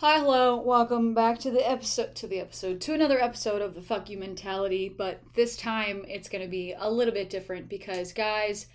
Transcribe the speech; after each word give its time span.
Hi, 0.00 0.18
hello, 0.18 0.60
welcome 0.60 1.14
back 1.14 1.38
to 1.38 1.50
the 1.50 1.66
episode, 1.66 2.14
to 2.16 2.26
the 2.26 2.38
episode, 2.38 2.82
to 2.82 2.92
another 2.92 3.18
episode 3.18 3.62
of 3.62 3.74
the 3.74 3.80
Fuck 3.80 4.10
You 4.10 4.18
Mentality, 4.18 4.90
but 4.90 5.22
this 5.32 5.56
time 5.56 6.04
it's 6.06 6.28
gonna 6.28 6.48
be 6.48 6.74
a 6.78 6.90
little 6.90 7.14
bit 7.14 7.30
different 7.30 7.70
because, 7.70 8.12
guys, 8.12 8.66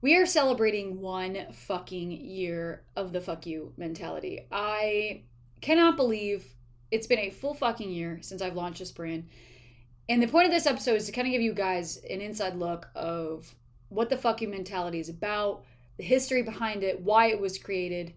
we 0.00 0.16
are 0.16 0.24
celebrating 0.24 1.02
one 1.02 1.52
fucking 1.52 2.10
year 2.10 2.84
of 2.96 3.12
the 3.12 3.20
Fuck 3.20 3.44
You 3.44 3.74
Mentality. 3.76 4.46
I 4.50 5.24
cannot 5.60 5.98
believe 5.98 6.46
it's 6.90 7.06
been 7.06 7.18
a 7.18 7.28
full 7.28 7.52
fucking 7.52 7.90
year 7.90 8.20
since 8.22 8.40
I've 8.40 8.56
launched 8.56 8.78
this 8.78 8.92
brand. 8.92 9.28
And 10.08 10.22
the 10.22 10.26
point 10.26 10.46
of 10.46 10.52
this 10.52 10.66
episode 10.66 10.94
is 10.94 11.04
to 11.04 11.12
kind 11.12 11.28
of 11.28 11.32
give 11.32 11.42
you 11.42 11.52
guys 11.52 11.98
an 12.08 12.22
inside 12.22 12.56
look 12.56 12.88
of 12.94 13.54
what 13.90 14.08
the 14.08 14.16
Fuck 14.16 14.40
You 14.40 14.48
Mentality 14.48 15.00
is 15.00 15.10
about, 15.10 15.66
the 15.98 16.04
history 16.04 16.40
behind 16.40 16.82
it, 16.82 17.02
why 17.02 17.26
it 17.26 17.42
was 17.42 17.58
created 17.58 18.14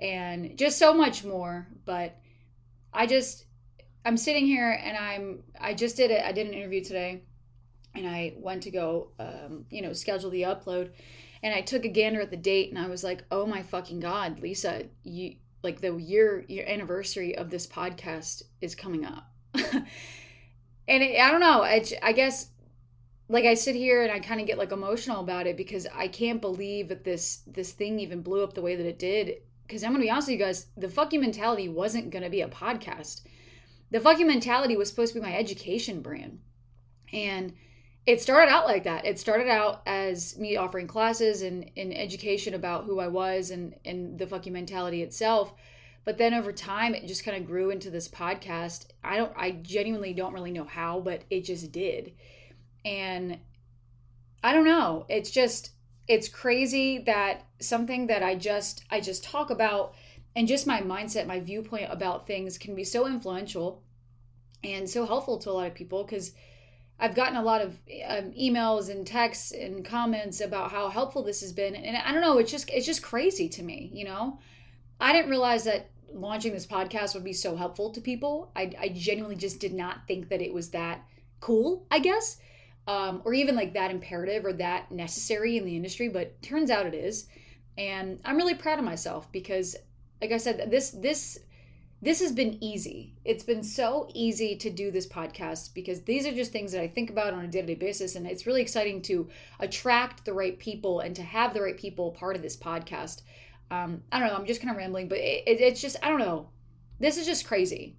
and 0.00 0.56
just 0.56 0.78
so 0.78 0.92
much 0.94 1.24
more. 1.24 1.68
But 1.84 2.16
I 2.92 3.06
just 3.06 3.44
I'm 4.04 4.16
sitting 4.16 4.46
here 4.46 4.70
and 4.82 4.96
I'm 4.96 5.42
I 5.60 5.74
just 5.74 5.96
did 5.96 6.10
it. 6.10 6.24
I 6.24 6.32
did 6.32 6.46
an 6.46 6.54
interview 6.54 6.82
today, 6.82 7.22
and 7.94 8.08
I 8.08 8.34
went 8.36 8.62
to 8.64 8.70
go 8.70 9.12
um, 9.18 9.66
you 9.70 9.82
know 9.82 9.92
schedule 9.92 10.30
the 10.30 10.42
upload, 10.42 10.90
and 11.42 11.54
I 11.54 11.60
took 11.60 11.84
a 11.84 11.88
gander 11.88 12.20
at 12.20 12.30
the 12.30 12.36
date, 12.36 12.70
and 12.70 12.78
I 12.78 12.88
was 12.88 13.04
like, 13.04 13.24
oh 13.30 13.46
my 13.46 13.62
fucking 13.62 14.00
god, 14.00 14.40
Lisa, 14.40 14.84
you 15.04 15.36
like 15.62 15.80
the 15.80 15.94
year 15.96 16.44
your 16.48 16.66
anniversary 16.66 17.36
of 17.36 17.50
this 17.50 17.66
podcast 17.66 18.42
is 18.60 18.74
coming 18.74 19.04
up. 19.04 19.30
and 19.54 19.84
it, 20.88 21.20
I 21.20 21.30
don't 21.30 21.40
know. 21.40 21.62
I, 21.62 21.84
I 22.02 22.12
guess 22.12 22.48
like 23.28 23.44
I 23.44 23.54
sit 23.54 23.76
here 23.76 24.02
and 24.02 24.10
I 24.10 24.18
kind 24.18 24.40
of 24.40 24.46
get 24.46 24.58
like 24.58 24.72
emotional 24.72 25.20
about 25.20 25.46
it 25.46 25.56
because 25.56 25.86
I 25.94 26.08
can't 26.08 26.40
believe 26.40 26.88
that 26.88 27.04
this 27.04 27.42
this 27.46 27.72
thing 27.72 28.00
even 28.00 28.22
blew 28.22 28.42
up 28.42 28.54
the 28.54 28.62
way 28.62 28.74
that 28.74 28.86
it 28.86 28.98
did 28.98 29.34
because 29.70 29.84
I'm 29.84 29.92
gonna 29.92 30.02
be 30.02 30.10
honest 30.10 30.26
with 30.26 30.40
you 30.40 30.44
guys, 30.44 30.66
the 30.76 30.88
fuck 30.88 31.12
you 31.12 31.20
mentality 31.20 31.68
wasn't 31.68 32.10
gonna 32.10 32.28
be 32.28 32.40
a 32.40 32.48
podcast. 32.48 33.22
The 33.92 34.00
fuck 34.00 34.18
you 34.18 34.26
mentality 34.26 34.76
was 34.76 34.88
supposed 34.88 35.12
to 35.12 35.20
be 35.20 35.24
my 35.24 35.32
education 35.32 36.02
brand. 36.02 36.40
And 37.12 37.54
it 38.04 38.20
started 38.20 38.50
out 38.50 38.66
like 38.66 38.82
that. 38.82 39.04
It 39.04 39.20
started 39.20 39.46
out 39.46 39.82
as 39.86 40.36
me 40.36 40.56
offering 40.56 40.88
classes 40.88 41.42
and, 41.42 41.70
and 41.76 41.96
education 41.96 42.54
about 42.54 42.84
who 42.84 42.98
I 42.98 43.06
was 43.06 43.52
and, 43.52 43.76
and 43.84 44.18
the 44.18 44.26
fuck 44.26 44.44
you 44.44 44.50
mentality 44.50 45.02
itself. 45.02 45.54
But 46.04 46.18
then 46.18 46.34
over 46.34 46.50
time 46.50 46.96
it 46.96 47.06
just 47.06 47.24
kind 47.24 47.36
of 47.36 47.46
grew 47.46 47.70
into 47.70 47.90
this 47.90 48.08
podcast. 48.08 48.86
I 49.04 49.18
don't 49.18 49.32
I 49.36 49.52
genuinely 49.52 50.14
don't 50.14 50.32
really 50.34 50.50
know 50.50 50.64
how, 50.64 50.98
but 50.98 51.22
it 51.30 51.42
just 51.42 51.70
did. 51.70 52.14
And 52.84 53.38
I 54.42 54.52
don't 54.52 54.64
know. 54.64 55.06
It's 55.08 55.30
just 55.30 55.70
it's 56.10 56.28
crazy 56.28 56.98
that 56.98 57.46
something 57.60 58.08
that 58.08 58.20
I 58.20 58.34
just 58.34 58.84
I 58.90 59.00
just 59.00 59.22
talk 59.22 59.50
about 59.50 59.94
and 60.34 60.48
just 60.48 60.66
my 60.66 60.80
mindset, 60.80 61.28
my 61.28 61.38
viewpoint 61.38 61.86
about 61.88 62.26
things 62.26 62.58
can 62.58 62.74
be 62.74 62.82
so 62.82 63.06
influential 63.06 63.84
and 64.64 64.90
so 64.90 65.06
helpful 65.06 65.38
to 65.38 65.50
a 65.50 65.52
lot 65.52 65.68
of 65.68 65.74
people 65.74 66.02
because 66.02 66.32
I've 66.98 67.14
gotten 67.14 67.36
a 67.36 67.42
lot 67.42 67.60
of 67.60 67.78
um, 68.08 68.32
emails 68.32 68.90
and 68.90 69.06
texts 69.06 69.52
and 69.52 69.84
comments 69.84 70.40
about 70.40 70.72
how 70.72 70.88
helpful 70.88 71.22
this 71.22 71.42
has 71.42 71.52
been, 71.52 71.76
and 71.76 71.96
I 71.96 72.10
don't 72.10 72.22
know, 72.22 72.38
it's 72.38 72.50
just 72.50 72.68
it's 72.70 72.86
just 72.86 73.04
crazy 73.04 73.48
to 73.48 73.62
me, 73.62 73.90
you 73.94 74.04
know. 74.04 74.40
I 75.00 75.12
didn't 75.12 75.30
realize 75.30 75.62
that 75.64 75.90
launching 76.12 76.52
this 76.52 76.66
podcast 76.66 77.14
would 77.14 77.24
be 77.24 77.32
so 77.32 77.54
helpful 77.54 77.92
to 77.92 78.00
people. 78.00 78.50
I, 78.56 78.72
I 78.80 78.88
genuinely 78.88 79.36
just 79.36 79.60
did 79.60 79.72
not 79.72 80.08
think 80.08 80.28
that 80.30 80.42
it 80.42 80.52
was 80.52 80.70
that 80.70 81.04
cool. 81.38 81.86
I 81.88 82.00
guess 82.00 82.38
um, 82.86 83.22
or 83.24 83.34
even 83.34 83.54
like 83.54 83.74
that 83.74 83.90
imperative 83.90 84.44
or 84.44 84.52
that 84.54 84.90
necessary 84.90 85.56
in 85.56 85.64
the 85.64 85.76
industry, 85.76 86.08
but 86.08 86.40
turns 86.42 86.70
out 86.70 86.86
it 86.86 86.94
is. 86.94 87.26
And 87.78 88.20
I'm 88.24 88.36
really 88.36 88.54
proud 88.54 88.78
of 88.78 88.84
myself 88.84 89.30
because, 89.32 89.76
like 90.20 90.32
I 90.32 90.38
said, 90.38 90.70
this 90.70 90.90
this 90.90 91.38
this 92.02 92.20
has 92.20 92.32
been 92.32 92.62
easy. 92.64 93.14
It's 93.24 93.44
been 93.44 93.62
so 93.62 94.08
easy 94.14 94.56
to 94.56 94.70
do 94.70 94.90
this 94.90 95.06
podcast 95.06 95.74
because 95.74 96.00
these 96.02 96.26
are 96.26 96.32
just 96.32 96.50
things 96.50 96.72
that 96.72 96.80
I 96.80 96.88
think 96.88 97.10
about 97.10 97.34
on 97.34 97.44
a 97.44 97.48
day 97.48 97.60
to 97.60 97.66
day 97.66 97.74
basis. 97.74 98.16
And 98.16 98.26
it's 98.26 98.46
really 98.46 98.62
exciting 98.62 99.02
to 99.02 99.28
attract 99.60 100.24
the 100.24 100.32
right 100.32 100.58
people 100.58 101.00
and 101.00 101.14
to 101.16 101.22
have 101.22 101.52
the 101.52 101.60
right 101.60 101.76
people 101.76 102.12
part 102.12 102.36
of 102.36 102.42
this 102.42 102.56
podcast. 102.56 103.20
Um, 103.70 104.02
I 104.10 104.18
don't 104.18 104.28
know, 104.28 104.34
I'm 104.34 104.46
just 104.46 104.62
kind 104.62 104.70
of 104.70 104.78
rambling, 104.78 105.08
but 105.08 105.18
it, 105.18 105.44
it, 105.46 105.60
it's 105.60 105.80
just, 105.80 105.96
I 106.02 106.08
don't 106.08 106.18
know. 106.18 106.48
This 106.98 107.18
is 107.18 107.26
just 107.26 107.46
crazy. 107.46 107.96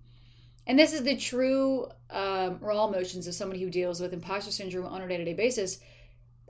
And 0.67 0.77
this 0.77 0.93
is 0.93 1.03
the 1.03 1.15
true 1.15 1.87
um, 2.09 2.59
raw 2.61 2.87
emotions 2.87 3.27
of 3.27 3.33
somebody 3.33 3.61
who 3.61 3.69
deals 3.69 3.99
with 3.99 4.13
imposter 4.13 4.51
syndrome 4.51 4.85
on 4.85 5.01
a 5.01 5.07
day 5.07 5.17
to 5.17 5.25
day 5.25 5.33
basis. 5.33 5.79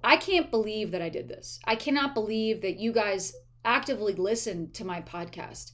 I 0.04 0.18
can't 0.18 0.52
believe 0.52 0.92
that 0.92 1.02
I 1.02 1.10
did 1.10 1.28
this. 1.28 1.60
I 1.66 1.76
cannot 1.76 2.14
believe 2.14 2.62
that 2.62 2.80
you 2.80 2.92
guys 2.92 3.34
actively 3.64 4.14
listen 4.14 4.72
to 4.72 4.86
my 4.86 5.02
podcast. 5.02 5.72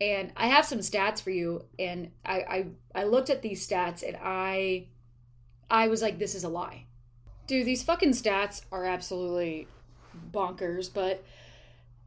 And 0.00 0.32
I 0.36 0.48
have 0.48 0.66
some 0.66 0.80
stats 0.80 1.22
for 1.22 1.30
you. 1.30 1.64
And 1.78 2.10
I, 2.24 2.40
I, 2.40 2.66
I 2.94 3.04
looked 3.04 3.30
at 3.30 3.42
these 3.42 3.66
stats 3.66 4.06
and 4.06 4.16
I 4.20 4.88
I 5.72 5.88
was 5.88 6.02
like, 6.02 6.18
this 6.18 6.34
is 6.34 6.44
a 6.44 6.50
lie. 6.50 6.84
Dude, 7.46 7.66
these 7.66 7.82
fucking 7.82 8.10
stats 8.10 8.62
are 8.70 8.84
absolutely 8.84 9.66
bonkers. 10.30 10.92
But 10.92 11.24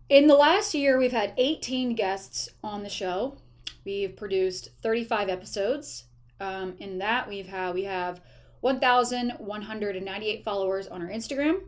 in 0.08 0.28
the 0.28 0.36
last 0.36 0.76
year, 0.76 1.00
we've 1.00 1.12
had 1.12 1.34
18 1.36 1.96
guests 1.96 2.48
on 2.64 2.84
the 2.84 2.90
show. 2.90 3.38
We've 3.86 4.16
produced 4.16 4.70
35 4.82 5.30
episodes. 5.30 6.06
Um, 6.40 6.74
in 6.80 6.98
that, 6.98 7.30
we've 7.30 7.48
had 7.48 7.76
we 7.76 7.84
have 7.84 8.20
1,198 8.62 10.44
followers 10.44 10.88
on 10.88 11.02
our 11.02 11.10
Instagram. 11.10 11.62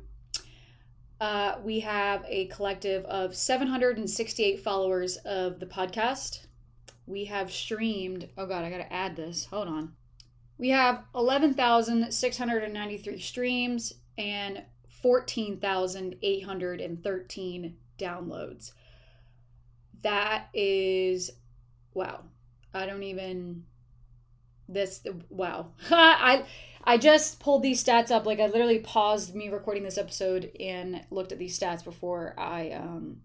Uh, 1.22 1.58
we 1.64 1.80
have 1.82 2.26
a 2.28 2.48
collective 2.48 3.06
of 3.06 3.36
768 3.36 4.64
followers 4.64 5.18
of 5.18 5.60
the 5.60 5.66
podcast. 5.66 6.46
We 7.06 7.26
have 7.26 7.52
streamed. 7.52 8.30
Oh 8.38 8.46
God, 8.46 8.64
I 8.64 8.70
gotta 8.70 8.92
add 8.92 9.16
this. 9.16 9.46
Hold 9.46 9.68
on. 9.68 9.94
We 10.58 10.70
have 10.70 11.04
11,693 11.14 13.20
streams 13.20 13.94
and 14.18 14.64
14,813 14.90 17.78
downloads. 18.00 18.72
That 20.02 20.48
is 20.54 21.32
wow. 21.98 22.24
I 22.74 22.86
don't 22.86 23.04
even 23.04 23.64
this 24.70 25.02
wow. 25.30 25.72
I 25.92 26.46
I 26.84 26.98
just 26.98 27.40
pulled 27.40 27.64
these 27.64 27.84
stats 27.84 28.12
up 28.12 28.26
like 28.26 28.40
I 28.40 28.46
literally 28.46 28.80
paused 28.80 29.36
me 29.36 29.50
recording 29.50 29.84
this 29.84 29.98
episode 29.98 30.52
and 30.60 31.04
looked 31.10 31.32
at 31.32 31.40
these 31.40 31.60
stats 31.60 31.84
before 31.84 32.36
I 32.38 32.72
um 32.72 33.18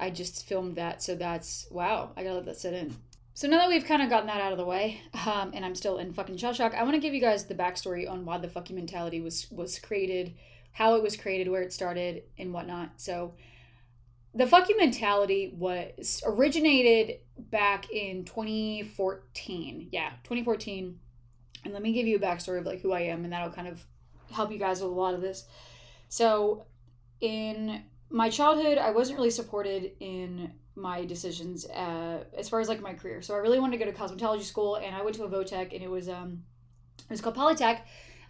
I 0.00 0.10
just 0.10 0.46
filmed 0.46 0.76
that. 0.76 1.02
So 1.02 1.14
that's 1.14 1.66
wow. 1.70 2.12
I 2.16 2.22
got 2.22 2.30
to 2.30 2.34
let 2.36 2.46
that 2.46 2.56
sit 2.56 2.74
in. 2.74 2.96
So 3.34 3.46
now 3.46 3.58
that 3.58 3.68
we've 3.68 3.84
kind 3.84 4.02
of 4.02 4.10
gotten 4.10 4.26
that 4.26 4.40
out 4.40 4.50
of 4.50 4.58
the 4.58 4.64
way, 4.64 5.00
um, 5.26 5.52
and 5.54 5.64
I'm 5.64 5.76
still 5.76 5.98
in 5.98 6.12
fucking 6.12 6.38
shell 6.38 6.52
shock, 6.52 6.74
I 6.74 6.82
want 6.82 6.94
to 6.94 7.00
give 7.00 7.14
you 7.14 7.20
guys 7.20 7.44
the 7.44 7.54
backstory 7.54 8.10
on 8.10 8.24
why 8.24 8.38
the 8.38 8.48
fuck 8.48 8.68
you 8.68 8.74
mentality 8.74 9.20
was 9.20 9.48
was 9.52 9.78
created, 9.78 10.34
how 10.72 10.96
it 10.96 11.02
was 11.02 11.16
created, 11.16 11.48
where 11.48 11.62
it 11.62 11.72
started, 11.72 12.24
and 12.36 12.52
whatnot. 12.52 13.00
So 13.00 13.34
the 14.34 14.46
fuck 14.46 14.68
you 14.68 14.76
mentality 14.76 15.54
was 15.56 16.22
originated 16.26 17.20
back 17.38 17.90
in 17.90 18.24
2014 18.24 19.88
yeah 19.90 20.10
2014 20.24 20.98
and 21.64 21.72
let 21.72 21.82
me 21.82 21.92
give 21.92 22.06
you 22.06 22.16
a 22.16 22.20
backstory 22.20 22.58
of 22.58 22.66
like 22.66 22.80
who 22.80 22.92
i 22.92 23.00
am 23.00 23.24
and 23.24 23.32
that'll 23.32 23.50
kind 23.50 23.68
of 23.68 23.84
help 24.32 24.50
you 24.50 24.58
guys 24.58 24.80
with 24.80 24.90
a 24.90 24.94
lot 24.94 25.14
of 25.14 25.20
this. 25.20 25.44
So 26.08 26.66
in 27.20 27.82
my 28.10 28.30
childhood 28.30 28.78
i 28.78 28.90
wasn't 28.90 29.18
really 29.18 29.30
supported 29.30 29.92
in 30.00 30.52
my 30.74 31.04
decisions 31.04 31.66
uh, 31.66 32.22
as 32.36 32.48
far 32.48 32.60
as 32.60 32.68
like 32.68 32.80
my 32.80 32.94
career. 32.94 33.20
So 33.22 33.34
i 33.34 33.38
really 33.38 33.60
wanted 33.60 33.78
to 33.78 33.84
go 33.84 33.90
to 33.90 33.96
cosmetology 33.96 34.42
school 34.42 34.76
and 34.76 34.94
i 34.94 35.02
went 35.02 35.16
to 35.16 35.24
a 35.24 35.28
votech 35.28 35.74
and 35.74 35.82
it 35.82 35.90
was 35.90 36.08
um 36.08 36.42
it 36.98 37.10
was 37.10 37.20
called 37.20 37.36
polytech 37.36 37.80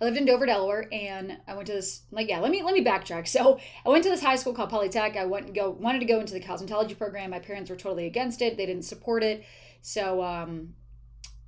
I 0.01 0.05
lived 0.05 0.17
in 0.17 0.25
Dover, 0.25 0.47
Delaware, 0.47 0.89
and 0.93 1.39
I 1.47 1.55
went 1.55 1.67
to 1.67 1.73
this 1.73 2.03
like 2.11 2.29
yeah. 2.29 2.39
Let 2.39 2.51
me 2.51 2.63
let 2.63 2.75
me 2.75 2.85
backtrack. 2.85 3.27
So 3.27 3.59
I 3.85 3.89
went 3.89 4.05
to 4.05 4.11
this 4.11 4.23
high 4.23 4.37
school 4.37 4.53
called 4.53 4.71
Polytech. 4.71 5.17
I 5.17 5.25
went 5.25 5.55
go 5.55 5.71
wanted 5.71 6.01
to 6.01 6.07
go 6.07 6.21
into 6.21 6.35
the 6.35 6.41
cosmetology 6.41 6.97
program. 6.97 7.31
My 7.31 7.41
parents 7.41 7.71
were 7.71 7.77
totally 7.77 8.07
against 8.07 8.41
it. 8.43 8.57
They 8.57 8.67
didn't 8.67 8.85
support 8.85 9.23
it. 9.23 9.45
So 9.83 10.23
um, 10.23 10.75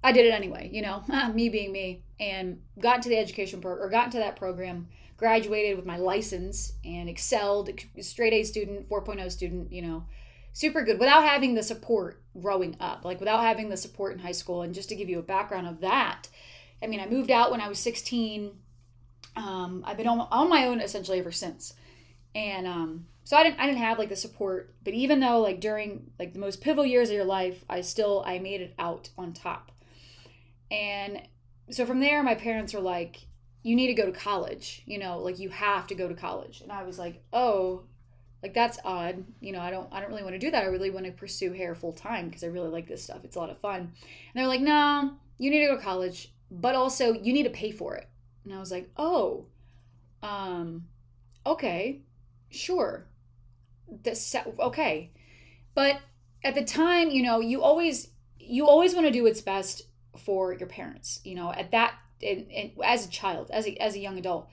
I 0.02 0.12
did 0.12 0.26
it 0.26 0.31
anyway. 0.31 0.70
You 0.73 0.82
know, 0.82 1.05
me 1.35 1.49
being 1.49 1.73
me, 1.73 2.02
and 2.19 2.61
got 2.79 2.97
into 2.97 3.08
the 3.08 3.19
education 3.19 3.61
program 3.61 3.87
or 3.87 3.91
got 3.91 4.06
into 4.06 4.19
that 4.19 4.37
program. 4.37 4.88
Graduated 5.17 5.76
with 5.76 5.85
my 5.85 5.99
license 5.99 6.73
and 6.82 7.06
excelled, 7.06 7.69
straight 8.00 8.32
A 8.32 8.43
student, 8.43 8.88
4.0 8.88 9.31
student. 9.31 9.70
You 9.70 9.82
know, 9.82 10.05
super 10.55 10.82
good 10.82 10.99
without 10.99 11.25
having 11.25 11.55
the 11.55 11.62
support 11.62 12.23
growing 12.41 12.75
up, 12.81 13.05
like 13.05 13.20
without 13.20 13.43
having 13.43 13.69
the 13.69 13.76
support 13.76 14.14
in 14.14 14.19
high 14.19 14.32
school. 14.32 14.62
And 14.62 14.75
just 14.75 14.88
to 14.88 14.97
give 14.97 15.11
you 15.11 15.19
a 15.19 15.23
background 15.23 15.67
of 15.67 15.82
that 15.82 16.29
I 16.82 16.87
mean, 16.87 17.00
I 17.00 17.06
moved 17.06 17.31
out 17.31 17.50
when 17.50 17.61
I 17.61 17.69
was 17.69 17.79
16. 17.79 18.53
Um, 19.37 19.85
I've 19.87 19.97
been 19.97 20.09
on, 20.09 20.49
my 20.49 20.67
own 20.67 20.81
essentially 20.81 21.19
ever 21.19 21.32
since. 21.32 21.75
And 22.35 22.67
um, 22.67 23.06
so 23.25 23.37
I 23.37 23.43
didn't 23.44 23.61
I 23.61 23.67
didn't 23.67 23.79
have 23.79 23.99
like 23.99 24.09
the 24.09 24.17
support, 24.17 24.75
but 24.85 24.94
even 24.94 25.21
though 25.21 25.41
like 25.41 25.61
during 25.61 26.11
like 26.19 26.32
the 26.32 26.38
most 26.38 26.61
pivotal 26.61 26.87
years 26.87 27.11
of 27.11 27.17
your 27.17 27.25
life, 27.25 27.65
I 27.69 27.81
still 27.82 28.23
I 28.27 28.38
made 28.38 28.61
it 28.61 28.75
out 28.79 29.11
on 29.19 29.32
top. 29.32 29.73
And 30.71 31.23
so 31.71 31.87
from 31.87 32.00
there 32.00 32.23
my 32.23 32.35
parents 32.35 32.75
were 32.75 32.81
like, 32.81 33.26
you 33.62 33.76
need 33.76 33.88
to 33.88 33.94
go 33.94 34.06
to 34.06 34.12
college, 34.12 34.83
you 34.87 34.99
know, 34.99 35.19
like 35.19 35.38
you 35.38 35.49
have 35.50 35.87
to 35.88 35.94
go 35.94 36.09
to 36.09 36.15
college. 36.15 36.61
And 36.62 36.73
I 36.73 36.83
was 36.85 36.99
like, 36.99 37.23
"Oh, 37.33 37.85
Like 38.43 38.55
that's 38.55 38.79
odd. 38.85 39.25
You 39.41 39.53
know, 39.53 39.61
I 39.61 39.71
don't 39.71 39.88
I 39.93 40.00
don't 40.00 40.11
really 40.11 40.23
want 40.25 40.35
to 40.35 40.41
do 40.41 40.50
that. 40.53 40.65
I 40.65 40.69
really 40.69 40.91
want 40.91 41.06
to 41.06 41.12
pursue 41.12 41.53
hair 41.53 41.75
full 41.75 41.93
time 41.94 42.26
because 42.29 42.44
I 42.44 42.49
really 42.49 42.71
like 42.71 42.88
this 42.88 43.05
stuff. 43.05 43.25
It's 43.25 43.37
a 43.37 43.41
lot 43.41 43.50
of 43.50 43.59
fun. 43.61 43.81
And 43.81 43.93
they're 44.35 44.47
like, 44.49 44.62
"No, 44.62 45.15
you 45.38 45.50
need 45.50 45.61
to 45.61 45.69
go 45.69 45.76
to 45.76 45.83
college, 45.83 46.33
but 46.50 46.75
also 46.75 47.12
you 47.12 47.32
need 47.32 47.44
to 47.44 47.50
pay 47.50 47.70
for 47.70 47.97
it." 47.97 48.08
And 48.44 48.55
I 48.55 48.58
was 48.58 48.70
like, 48.70 48.91
"Oh. 48.97 49.47
Um 50.23 50.87
okay. 51.47 52.02
Sure. 52.50 53.06
This 53.88 54.35
okay." 54.58 55.11
But 55.75 56.00
at 56.44 56.55
the 56.55 56.64
time, 56.64 57.11
you 57.11 57.23
know, 57.23 57.41
you 57.41 57.62
always 57.62 58.08
you 58.38 58.67
always 58.67 58.94
want 58.94 59.06
to 59.06 59.12
do 59.12 59.25
what's 59.25 59.41
best 59.41 59.82
for 60.19 60.52
your 60.52 60.69
parents. 60.69 61.20
You 61.25 61.35
know, 61.37 61.52
at 61.52 61.70
that 61.70 61.94
in, 62.20 62.50
in, 62.50 62.73
as 62.85 63.06
a 63.06 63.11
child, 63.11 63.50
as 63.50 63.67
a 63.67 63.76
as 63.76 63.94
a 63.94 63.99
young 63.99 64.19
adult, 64.19 64.49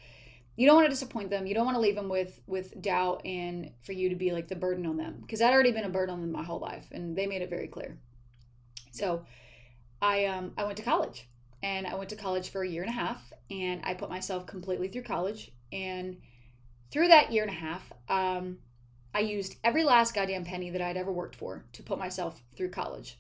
you 0.56 0.66
don't 0.66 0.76
want 0.76 0.86
to 0.86 0.92
disappoint 0.92 1.30
them. 1.30 1.46
You 1.48 1.54
don't 1.54 1.66
want 1.66 1.76
to 1.76 1.82
leave 1.82 1.96
them 1.96 2.10
with 2.10 2.40
with 2.48 2.80
doubt 2.82 3.26
and 3.26 3.72
for 3.84 3.94
you 3.94 4.10
to 4.10 4.16
be 4.16 4.32
like 4.32 4.48
the 4.48 4.56
burden 4.56 4.86
on 4.86 4.98
them 4.98 5.18
because 5.22 5.42
I'd 5.42 5.54
already 5.54 5.72
been 5.72 5.86
a 5.86 5.90
burden 5.90 6.14
on 6.14 6.22
them 6.22 6.32
my 6.32 6.44
whole 6.44 6.60
life, 6.60 6.88
and 6.92 7.16
they 7.16 7.28
made 7.28 7.42
it 7.42 7.50
very 7.50 7.68
clear. 7.68 7.98
So, 8.92 9.26
I 10.02 10.26
um 10.26 10.54
I 10.58 10.64
went 10.66 10.78
to 10.78 10.84
college, 10.84 11.28
and 11.68 11.86
I 11.86 11.96
went 11.96 12.10
to 12.12 12.16
college 12.16 12.50
for 12.50 12.64
a 12.64 12.68
year 12.68 12.82
and 12.82 12.90
a 12.90 12.94
half, 12.94 13.34
and 13.52 13.82
I 13.84 13.94
put 13.94 14.10
myself 14.10 14.46
completely 14.46 14.88
through 14.88 15.04
college, 15.04 15.52
and 15.74 16.18
through 16.92 17.10
that 17.10 17.34
year 17.34 17.44
and 17.44 17.52
a 17.52 17.56
half, 17.56 17.92
um, 18.08 18.60
I 19.14 19.20
used 19.20 19.58
every 19.66 19.84
last 19.84 20.16
goddamn 20.16 20.46
penny 20.46 20.70
that 20.70 20.82
I'd 20.82 20.96
ever 20.96 21.12
worked 21.12 21.36
for 21.36 21.66
to 21.74 21.84
put 21.84 22.00
myself 22.00 22.42
through 22.56 22.70
college. 22.70 23.20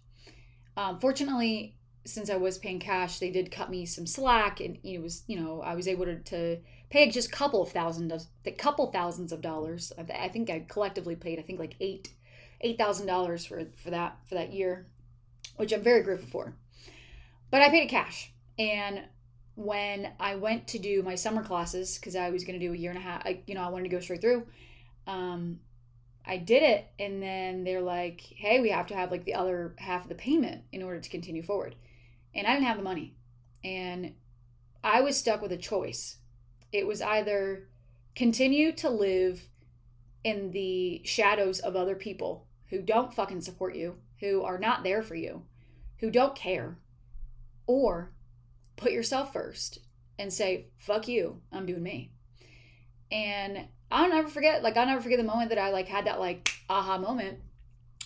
Um, 0.77 0.99
fortunately, 0.99 1.75
since 2.05 2.29
I 2.29 2.38
was 2.38 2.57
paying 2.57 2.79
cash, 2.79 3.19
they 3.19 3.31
did 3.31 3.51
cut 3.51 3.69
me 3.69 3.85
some 3.85 4.07
slack, 4.07 4.61
and 4.61 4.77
it 4.81 5.01
was 5.01 5.23
you 5.27 5.38
know 5.38 5.61
I 5.61 5.75
was 5.75 5.89
able 5.89 6.05
to, 6.05 6.19
to 6.19 6.57
pay 6.89 7.09
just 7.11 7.27
a 7.27 7.31
couple 7.31 7.61
of 7.61 7.71
thousand 7.71 8.13
the 8.43 8.51
couple 8.51 8.89
thousands 8.91 9.33
of 9.33 9.41
dollars. 9.41 9.91
I 9.97 10.29
think 10.29 10.50
I 10.50 10.65
collectively 10.69 11.15
paid 11.15 11.38
I 11.38 11.41
think 11.41 11.59
like 11.59 11.75
eight 11.81 12.13
eight 12.61 12.77
thousand 12.77 13.07
dollars 13.07 13.45
for 13.45 13.65
for 13.75 13.89
that 13.89 14.19
for 14.29 14.35
that 14.35 14.53
year, 14.53 14.88
which 15.57 15.73
I'm 15.73 15.81
very 15.81 16.01
grateful 16.01 16.29
for. 16.29 16.53
But 17.50 17.61
I 17.61 17.69
paid 17.69 17.83
it 17.83 17.89
cash, 17.89 18.31
and 18.57 19.01
when 19.56 20.12
I 20.19 20.36
went 20.36 20.68
to 20.68 20.80
do 20.80 21.01
my 21.01 21.15
summer 21.15 21.44
classes 21.44 21.98
because 21.98 22.15
I 22.15 22.30
was 22.30 22.44
going 22.44 22.59
to 22.59 22.65
do 22.65 22.74
a 22.74 22.77
year 22.77 22.92
and 22.92 23.00
a 23.00 23.01
half, 23.01 23.25
I, 23.25 23.42
you 23.48 23.56
know 23.56 23.63
I 23.63 23.69
wanted 23.69 23.86
to 23.86 23.95
go 23.95 24.00
straight 24.00 24.21
through. 24.21 24.45
Um, 25.07 25.59
I 26.25 26.38
did 26.38 26.62
it, 26.62 26.88
and 27.00 27.24
then 27.24 27.63
they're 27.63 27.81
like, 27.81 28.21
"Hey, 28.21 28.59
we 28.59 28.69
have 28.69 28.88
to 28.88 28.95
have 28.95 29.12
like 29.12 29.25
the 29.25 29.33
other 29.33 29.75
half 29.77 30.04
of 30.04 30.09
the 30.09 30.15
payment 30.15 30.63
in 30.71 30.83
order 30.83 31.00
to 31.00 31.09
continue 31.09 31.42
forward." 31.42 31.75
And 32.36 32.45
I 32.45 32.54
didn't 32.54 32.68
have 32.68 32.77
the 32.77 32.83
money, 32.83 33.15
and 33.63 34.13
I 34.83 35.01
was 35.01 35.18
stuck 35.18 35.42
with 35.42 35.51
a 35.51 35.57
choice. 35.57 36.18
It 36.71 36.86
was 36.86 37.01
either 37.01 37.69
continue 38.15 38.71
to 38.74 38.89
live 38.89 39.48
in 40.24 40.51
the 40.51 41.01
shadows 41.06 41.60
of 41.60 41.75
other 41.75 41.95
people 41.95 42.48
who 42.69 42.81
don't 42.81 43.13
fucking 43.13 43.42
support 43.42 43.75
you, 43.75 43.95
who 44.19 44.44
are 44.44 44.60
not 44.60 44.83
there 44.83 45.01
for 45.01 45.15
you, 45.15 45.44
who 46.00 46.12
don't 46.12 46.36
care, 46.36 46.77
or 47.65 48.12
put 48.77 48.91
yourself 48.91 49.33
first 49.33 49.79
and 50.18 50.31
say, 50.31 50.68
"Fuck 50.77 51.07
you, 51.07 51.41
I'm 51.51 51.65
doing 51.65 51.83
me." 51.83 52.12
And 53.12 53.68
I'll 53.91 54.09
never 54.09 54.27
forget, 54.27 54.63
like 54.63 54.77
I'll 54.77 54.85
never 54.85 55.01
forget 55.01 55.18
the 55.18 55.24
moment 55.24 55.50
that 55.50 55.57
I 55.57 55.71
like 55.71 55.88
had 55.88 56.06
that 56.06 56.19
like 56.19 56.50
aha 56.69 56.97
moment. 56.97 57.39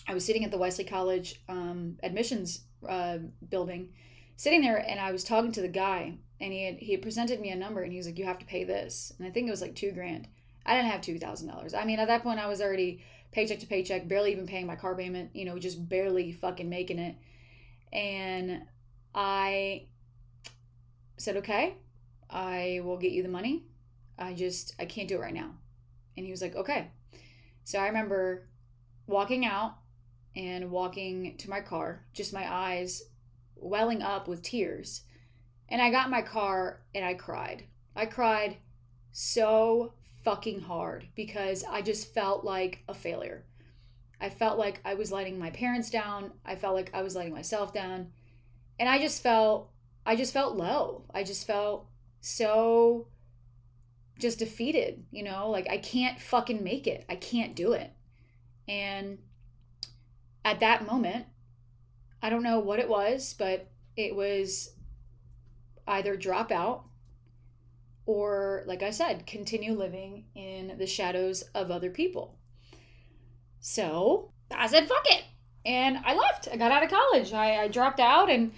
I 0.06 0.14
was 0.14 0.24
sitting 0.24 0.44
at 0.44 0.50
the 0.50 0.58
Wesley 0.58 0.84
College 0.84 1.40
um, 1.48 1.96
admissions 2.02 2.64
uh, 2.88 3.18
building, 3.48 3.90
sitting 4.36 4.62
there, 4.62 4.76
and 4.76 4.98
I 4.98 5.12
was 5.12 5.22
talking 5.22 5.52
to 5.52 5.60
the 5.60 5.68
guy, 5.68 6.18
and 6.40 6.52
he 6.52 6.64
had 6.64 6.76
he 6.78 6.92
had 6.92 7.02
presented 7.02 7.40
me 7.40 7.50
a 7.50 7.56
number, 7.56 7.82
and 7.82 7.92
he 7.92 7.98
was 7.98 8.06
like, 8.06 8.18
"You 8.18 8.24
have 8.24 8.38
to 8.38 8.46
pay 8.46 8.64
this," 8.64 9.12
and 9.18 9.26
I 9.26 9.30
think 9.30 9.46
it 9.46 9.52
was 9.52 9.62
like 9.62 9.74
two 9.74 9.92
grand. 9.92 10.28
I 10.64 10.74
didn't 10.76 10.90
have 10.90 11.00
two 11.00 11.18
thousand 11.18 11.48
dollars. 11.48 11.74
I 11.74 11.84
mean, 11.84 11.98
at 11.98 12.08
that 12.08 12.22
point, 12.22 12.40
I 12.40 12.48
was 12.48 12.60
already 12.60 13.04
paycheck 13.32 13.60
to 13.60 13.66
paycheck, 13.66 14.08
barely 14.08 14.32
even 14.32 14.46
paying 14.46 14.66
my 14.66 14.76
car 14.76 14.96
payment. 14.96 15.30
You 15.34 15.44
know, 15.44 15.58
just 15.58 15.88
barely 15.88 16.32
fucking 16.32 16.68
making 16.68 16.98
it, 16.98 17.16
and 17.92 18.62
I 19.14 19.86
said, 21.22 21.36
"Okay, 21.38 21.76
I 22.28 22.80
will 22.84 22.98
get 22.98 23.12
you 23.12 23.22
the 23.22 23.28
money. 23.28 23.64
I 24.18 24.34
just 24.34 24.74
I 24.78 24.84
can't 24.84 25.08
do 25.08 25.16
it 25.16 25.20
right 25.20 25.34
now." 25.34 25.54
And 26.16 26.26
he 26.26 26.32
was 26.32 26.42
like, 26.42 26.54
okay. 26.54 26.90
So 27.64 27.78
I 27.78 27.86
remember 27.86 28.48
walking 29.06 29.44
out 29.44 29.76
and 30.36 30.70
walking 30.70 31.36
to 31.38 31.50
my 31.50 31.60
car, 31.60 32.04
just 32.12 32.32
my 32.32 32.52
eyes 32.52 33.02
welling 33.56 34.02
up 34.02 34.28
with 34.28 34.42
tears. 34.42 35.02
And 35.68 35.80
I 35.80 35.90
got 35.90 36.10
my 36.10 36.22
car 36.22 36.82
and 36.94 37.04
I 37.04 37.14
cried. 37.14 37.64
I 37.94 38.06
cried 38.06 38.56
so 39.12 39.94
fucking 40.24 40.60
hard 40.60 41.08
because 41.14 41.64
I 41.64 41.82
just 41.82 42.12
felt 42.14 42.44
like 42.44 42.80
a 42.88 42.94
failure. 42.94 43.44
I 44.20 44.30
felt 44.30 44.58
like 44.58 44.80
I 44.84 44.94
was 44.94 45.10
letting 45.10 45.38
my 45.38 45.50
parents 45.50 45.90
down. 45.90 46.32
I 46.44 46.56
felt 46.56 46.74
like 46.74 46.90
I 46.94 47.02
was 47.02 47.16
letting 47.16 47.32
myself 47.32 47.72
down. 47.72 48.12
And 48.78 48.88
I 48.88 48.98
just 48.98 49.22
felt 49.22 49.71
I 50.04 50.16
just 50.16 50.32
felt 50.32 50.56
low. 50.56 51.04
I 51.14 51.22
just 51.22 51.46
felt 51.46 51.86
so 52.20 53.08
just 54.18 54.38
defeated, 54.38 55.04
you 55.10 55.22
know, 55.22 55.50
like 55.50 55.68
I 55.68 55.78
can't 55.78 56.20
fucking 56.20 56.62
make 56.62 56.86
it. 56.86 57.04
I 57.08 57.16
can't 57.16 57.56
do 57.56 57.72
it. 57.72 57.92
And 58.68 59.18
at 60.44 60.60
that 60.60 60.86
moment, 60.86 61.26
I 62.22 62.30
don't 62.30 62.42
know 62.42 62.60
what 62.60 62.78
it 62.78 62.88
was, 62.88 63.34
but 63.36 63.68
it 63.96 64.14
was 64.14 64.70
either 65.86 66.16
drop 66.16 66.52
out 66.52 66.84
or, 68.06 68.62
like 68.66 68.82
I 68.82 68.90
said, 68.90 69.26
continue 69.26 69.72
living 69.74 70.24
in 70.34 70.76
the 70.78 70.86
shadows 70.86 71.42
of 71.54 71.70
other 71.70 71.90
people. 71.90 72.38
So 73.60 74.32
I 74.50 74.66
said, 74.66 74.88
fuck 74.88 75.04
it. 75.06 75.24
And 75.64 75.98
I 76.04 76.14
left. 76.14 76.48
I 76.52 76.56
got 76.56 76.72
out 76.72 76.82
of 76.82 76.90
college. 76.90 77.32
I, 77.32 77.62
I 77.62 77.68
dropped 77.68 78.00
out 78.00 78.28
and 78.28 78.52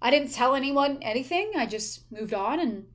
I 0.00 0.10
didn't 0.10 0.32
tell 0.32 0.54
anyone 0.54 0.98
anything. 1.02 1.52
I 1.56 1.66
just 1.66 2.10
moved 2.12 2.34
on 2.34 2.60
and 2.60 2.86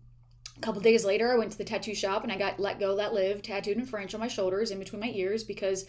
a 0.58 0.60
couple 0.62 0.82
days 0.82 1.04
later, 1.04 1.34
I 1.34 1.38
went 1.38 1.52
to 1.52 1.58
the 1.58 1.64
tattoo 1.64 1.96
shop 1.96 2.24
and 2.24 2.32
I 2.32 2.38
got 2.38 2.60
Let 2.60 2.80
Go, 2.80 2.94
Let 2.94 3.14
Live 3.14 3.42
tattooed 3.42 3.78
in 3.78 3.86
French 3.86 4.14
on 4.14 4.20
my 4.20 4.28
shoulders 4.28 4.72
in 4.72 4.80
between 4.80 5.02
my 5.02 5.12
ears 5.14 5.44
because 5.44 5.86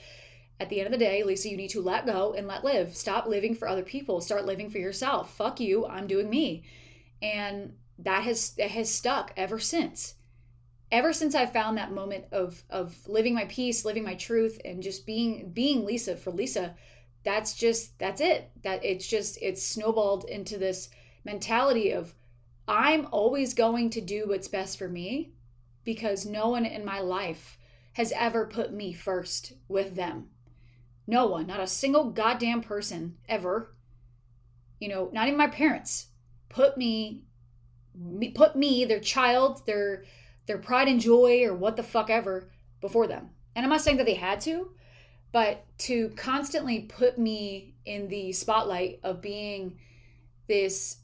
at 0.60 0.68
the 0.68 0.78
end 0.78 0.86
of 0.86 0.92
the 0.92 1.04
day, 1.04 1.22
Lisa, 1.22 1.50
you 1.50 1.56
need 1.56 1.70
to 1.70 1.82
let 1.82 2.06
go 2.06 2.34
and 2.36 2.46
let 2.46 2.64
live. 2.64 2.96
Stop 2.96 3.26
living 3.26 3.54
for 3.54 3.68
other 3.68 3.82
people. 3.82 4.20
Start 4.20 4.46
living 4.46 4.70
for 4.70 4.78
yourself. 4.78 5.36
Fuck 5.36 5.60
you. 5.60 5.86
I'm 5.86 6.06
doing 6.06 6.30
me. 6.30 6.64
And 7.20 7.74
that 7.98 8.22
has 8.22 8.50
that 8.54 8.70
has 8.70 8.92
stuck 8.92 9.32
ever 9.36 9.58
since. 9.58 10.14
Ever 10.92 11.12
since 11.12 11.34
I 11.34 11.46
found 11.46 11.76
that 11.76 11.92
moment 11.92 12.26
of 12.32 12.62
of 12.70 12.96
living 13.08 13.34
my 13.34 13.46
peace, 13.46 13.84
living 13.84 14.04
my 14.04 14.14
truth, 14.14 14.60
and 14.64 14.82
just 14.82 15.06
being 15.06 15.50
being 15.50 15.84
Lisa 15.84 16.16
for 16.16 16.30
Lisa, 16.30 16.76
that's 17.24 17.54
just 17.54 17.98
that's 17.98 18.20
it. 18.20 18.50
That 18.62 18.84
it's 18.84 19.06
just 19.06 19.38
it's 19.42 19.64
snowballed 19.64 20.24
into 20.24 20.56
this 20.56 20.88
mentality 21.24 21.90
of 21.90 22.14
I'm 22.66 23.06
always 23.10 23.54
going 23.54 23.90
to 23.90 24.00
do 24.00 24.28
what's 24.28 24.48
best 24.48 24.78
for 24.78 24.88
me 24.88 25.32
because 25.84 26.24
no 26.24 26.48
one 26.48 26.64
in 26.64 26.84
my 26.84 27.00
life 27.00 27.58
has 27.94 28.12
ever 28.12 28.46
put 28.46 28.72
me 28.72 28.92
first 28.92 29.52
with 29.68 29.94
them. 29.94 30.28
No 31.06 31.26
one, 31.26 31.46
not 31.46 31.60
a 31.60 31.66
single 31.66 32.10
goddamn 32.10 32.62
person 32.62 33.16
ever. 33.28 33.74
You 34.80 34.88
know, 34.88 35.10
not 35.12 35.26
even 35.26 35.38
my 35.38 35.48
parents 35.48 36.06
put 36.48 36.76
me, 36.76 37.22
me 37.94 38.30
put 38.30 38.56
me, 38.56 38.84
their 38.84 39.00
child, 39.00 39.66
their 39.66 40.04
their 40.46 40.58
pride 40.58 40.88
and 40.88 41.00
joy 41.00 41.44
or 41.44 41.54
what 41.54 41.76
the 41.76 41.82
fuck 41.82 42.10
ever 42.10 42.50
before 42.80 43.06
them. 43.06 43.30
And 43.54 43.64
I'm 43.64 43.70
not 43.70 43.80
saying 43.80 43.96
that 43.98 44.06
they 44.06 44.14
had 44.14 44.40
to, 44.42 44.72
but 45.32 45.64
to 45.78 46.10
constantly 46.10 46.80
put 46.80 47.18
me 47.18 47.74
in 47.86 48.08
the 48.08 48.32
spotlight 48.32 49.00
of 49.02 49.22
being 49.22 49.78
this 50.48 50.98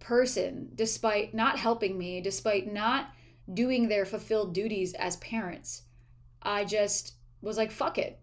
person 0.00 0.70
despite 0.74 1.34
not 1.34 1.58
helping 1.58 1.96
me, 1.96 2.20
despite 2.20 2.72
not 2.72 3.10
doing 3.52 3.88
their 3.88 4.04
fulfilled 4.04 4.54
duties 4.54 4.94
as 4.94 5.16
parents. 5.16 5.82
I 6.42 6.64
just 6.64 7.14
was 7.42 7.56
like, 7.56 7.70
fuck 7.70 7.98
it. 7.98 8.18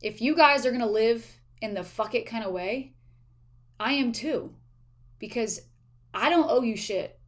If 0.00 0.20
you 0.20 0.34
guys 0.34 0.64
are 0.64 0.70
going 0.70 0.82
to 0.82 0.88
live 0.88 1.26
in 1.60 1.74
the 1.74 1.84
fuck 1.84 2.14
it 2.14 2.26
kind 2.26 2.44
of 2.44 2.52
way, 2.52 2.94
I 3.78 3.92
am 3.94 4.12
too. 4.12 4.54
Because 5.18 5.60
I 6.14 6.30
don't 6.30 6.50
owe 6.50 6.62
you 6.62 6.76
shit 6.76 7.18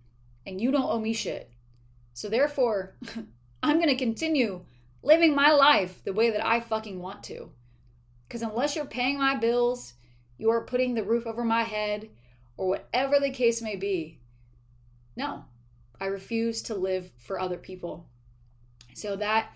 and 0.47 0.61
you 0.61 0.71
don't 0.71 0.90
owe 0.90 0.99
me 0.99 1.12
shit. 1.12 1.50
So 2.14 2.28
therefore, 2.28 2.97
I'm 3.62 3.76
going 3.76 3.88
to 3.88 3.97
continue 3.97 4.64
living 5.02 5.35
my 5.35 5.50
life 5.50 6.02
the 6.04 6.12
way 6.12 6.30
that 6.30 6.47
I 6.47 6.61
fucking 6.61 7.00
want 7.00 7.23
to. 7.25 7.50
Because 8.26 8.42
unless 8.42 8.76
you're 8.76 8.85
paying 8.85 9.19
my 9.19 9.37
bills, 9.37 9.95
you 10.38 10.50
are 10.50 10.64
putting 10.64 10.95
the 10.95 11.04
roof 11.04 11.26
over 11.26 11.45
my 11.45 11.62
head, 11.64 12.09
or 12.61 12.69
whatever 12.69 13.19
the 13.19 13.31
case 13.31 13.62
may 13.62 13.75
be. 13.75 14.21
No, 15.17 15.47
I 15.99 16.07
refuse 16.07 16.61
to 16.64 16.75
live 16.75 17.11
for 17.17 17.40
other 17.40 17.57
people. 17.57 18.07
So 18.93 19.17
that 19.17 19.50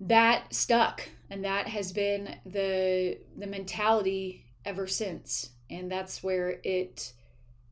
that 0.00 0.52
stuck 0.52 1.08
and 1.30 1.44
that 1.44 1.68
has 1.68 1.92
been 1.92 2.34
the 2.44 3.18
the 3.36 3.46
mentality 3.46 4.44
ever 4.64 4.88
since 4.88 5.50
and 5.70 5.90
that's 5.90 6.20
where 6.20 6.58
it 6.64 7.12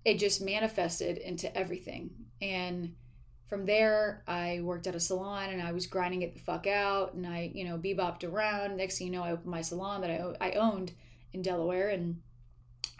it 0.05 0.21
just 0.21 0.41
manifested 0.41 1.19
into 1.19 1.55
everything 1.57 2.11
and 2.41 2.95
from 3.49 3.67
there, 3.67 4.23
I 4.27 4.61
worked 4.63 4.87
at 4.87 4.95
a 4.95 5.01
salon 5.01 5.51
and 5.51 5.61
I 5.61 5.73
was 5.73 5.87
grinding 5.87 6.23
it 6.23 6.33
the 6.33 6.41
fuck 6.41 6.67
out 6.67 7.13
and 7.13 7.27
I, 7.27 7.51
you 7.53 7.65
know, 7.67 7.77
bebopped 7.77 8.25
around. 8.25 8.79
Next 8.79 8.97
thing 8.97 9.09
you 9.09 9.13
know, 9.13 9.23
I 9.23 9.33
opened 9.33 9.51
my 9.51 9.61
salon 9.61 10.01
that 10.01 10.11
I, 10.11 10.49
I 10.49 10.53
owned 10.53 10.93
in 11.35 11.43
Delaware. 11.43 11.91
And 11.91 12.23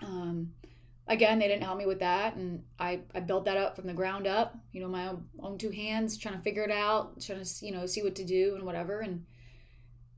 um, 0.03 0.53
again, 1.09 1.39
they 1.39 1.49
didn't 1.49 1.65
help 1.65 1.79
me 1.79 1.87
with 1.87 2.01
that. 2.01 2.37
And 2.37 2.63
I, 2.79 3.01
I 3.15 3.21
built 3.21 3.45
that 3.47 3.57
up 3.57 3.77
from 3.77 3.87
the 3.87 3.93
ground 3.93 4.27
up, 4.27 4.57
you 4.73 4.81
know, 4.81 4.89
my 4.89 5.15
own, 5.41 5.59
two 5.59 5.71
hands, 5.71 6.17
trying 6.17 6.37
to 6.37 6.43
figure 6.43 6.63
it 6.63 6.71
out, 6.71 7.21
trying 7.21 7.43
to, 7.43 7.67
you 7.67 7.73
know, 7.73 7.87
see 7.87 8.03
what 8.03 8.15
to 8.17 8.25
do 8.25 8.55
and 8.55 8.65
whatever. 8.65 9.01
And 9.01 9.25